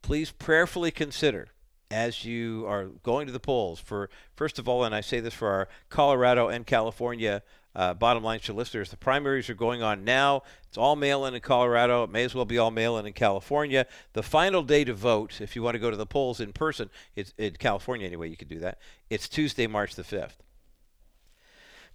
[0.00, 1.48] Please prayerfully consider
[1.90, 5.34] as you are going to the polls for, first of all, and I say this
[5.34, 7.42] for our Colorado and California
[7.76, 10.42] uh, bottom line listeners, the primaries are going on now.
[10.66, 12.04] It's all mail in in Colorado.
[12.04, 13.86] It may as well be all mail in in California.
[14.14, 16.88] The final day to vote, if you want to go to the polls in person,
[17.14, 18.78] it's in California anyway, you could do that.
[19.10, 20.38] It's Tuesday, March the 5th.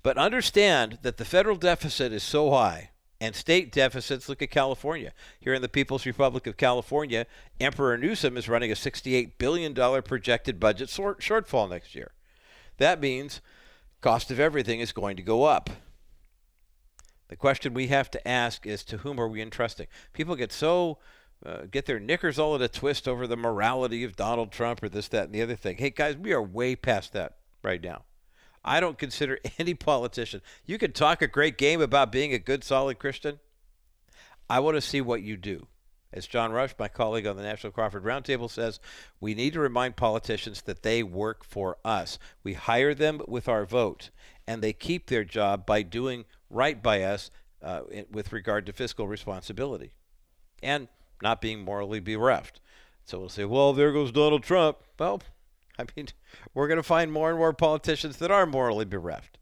[0.03, 2.90] But understand that the federal deficit is so high
[3.21, 4.27] and state deficits.
[4.27, 5.13] Look at California.
[5.39, 7.27] Here in the People's Republic of California,
[7.59, 12.11] Emperor Newsom is running a $68 billion projected budget short- shortfall next year.
[12.77, 13.39] That means
[14.01, 15.69] cost of everything is going to go up.
[17.27, 19.87] The question we have to ask is to whom are we entrusting?
[20.11, 20.97] People get so
[21.45, 24.89] uh, get their knickers all in a twist over the morality of Donald Trump or
[24.89, 25.77] this, that, and the other thing.
[25.77, 28.03] Hey, guys, we are way past that right now.
[28.63, 30.41] I don't consider any politician.
[30.65, 33.39] You can talk a great game about being a good, solid Christian.
[34.49, 35.67] I want to see what you do.
[36.13, 38.81] As John Rush, my colleague on the National Crawford Roundtable, says,
[39.21, 42.19] we need to remind politicians that they work for us.
[42.43, 44.09] We hire them with our vote,
[44.45, 47.31] and they keep their job by doing right by us
[47.61, 47.81] uh,
[48.11, 49.93] with regard to fiscal responsibility
[50.61, 50.89] and
[51.21, 52.59] not being morally bereft.
[53.05, 54.79] So we'll say, well, there goes Donald Trump.
[54.99, 55.21] Well,
[55.79, 56.07] I mean,
[56.53, 59.37] we're going to find more and more politicians that are morally bereft.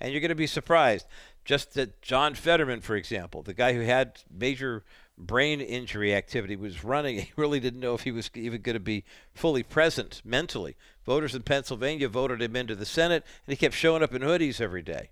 [0.00, 1.06] And you're going to be surprised.
[1.44, 4.84] Just that John Fetterman, for example, the guy who had major
[5.16, 7.18] brain injury activity was running.
[7.26, 9.04] He really didn't know if he was even going to be
[9.34, 10.76] fully present mentally.
[11.04, 14.60] Voters in Pennsylvania voted him into the Senate, and he kept showing up in hoodies
[14.60, 15.10] every day.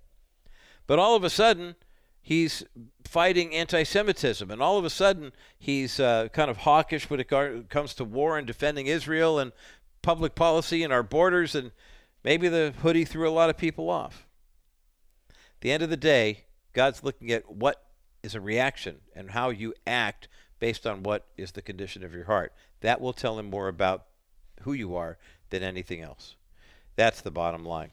[0.87, 1.77] But all of a sudden,
[2.21, 2.65] he's
[3.05, 7.29] fighting anti-Semitism, and all of a sudden, he's uh, kind of hawkish when it
[7.69, 9.53] comes to war and defending Israel and
[10.05, 11.55] public policy and our borders.
[11.55, 11.73] And
[12.23, 14.27] maybe the hoodie threw a lot of people off.
[15.31, 17.83] At the end of the day, God's looking at what
[18.23, 20.29] is a reaction and how you act
[20.61, 22.53] based on what is the condition of your heart.
[22.81, 24.05] That will tell him more about
[24.63, 25.19] who you are
[25.51, 26.37] than anything else.
[26.97, 27.91] That's the bottom line.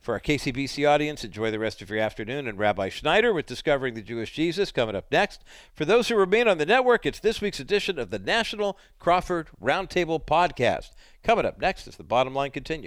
[0.00, 2.46] For our KCBC audience, enjoy the rest of your afternoon.
[2.46, 5.42] And Rabbi Schneider with Discovering the Jewish Jesus coming up next.
[5.74, 9.48] For those who remain on the network, it's this week's edition of the National Crawford
[9.62, 10.90] Roundtable Podcast.
[11.28, 12.86] Coming up next as the bottom line continues.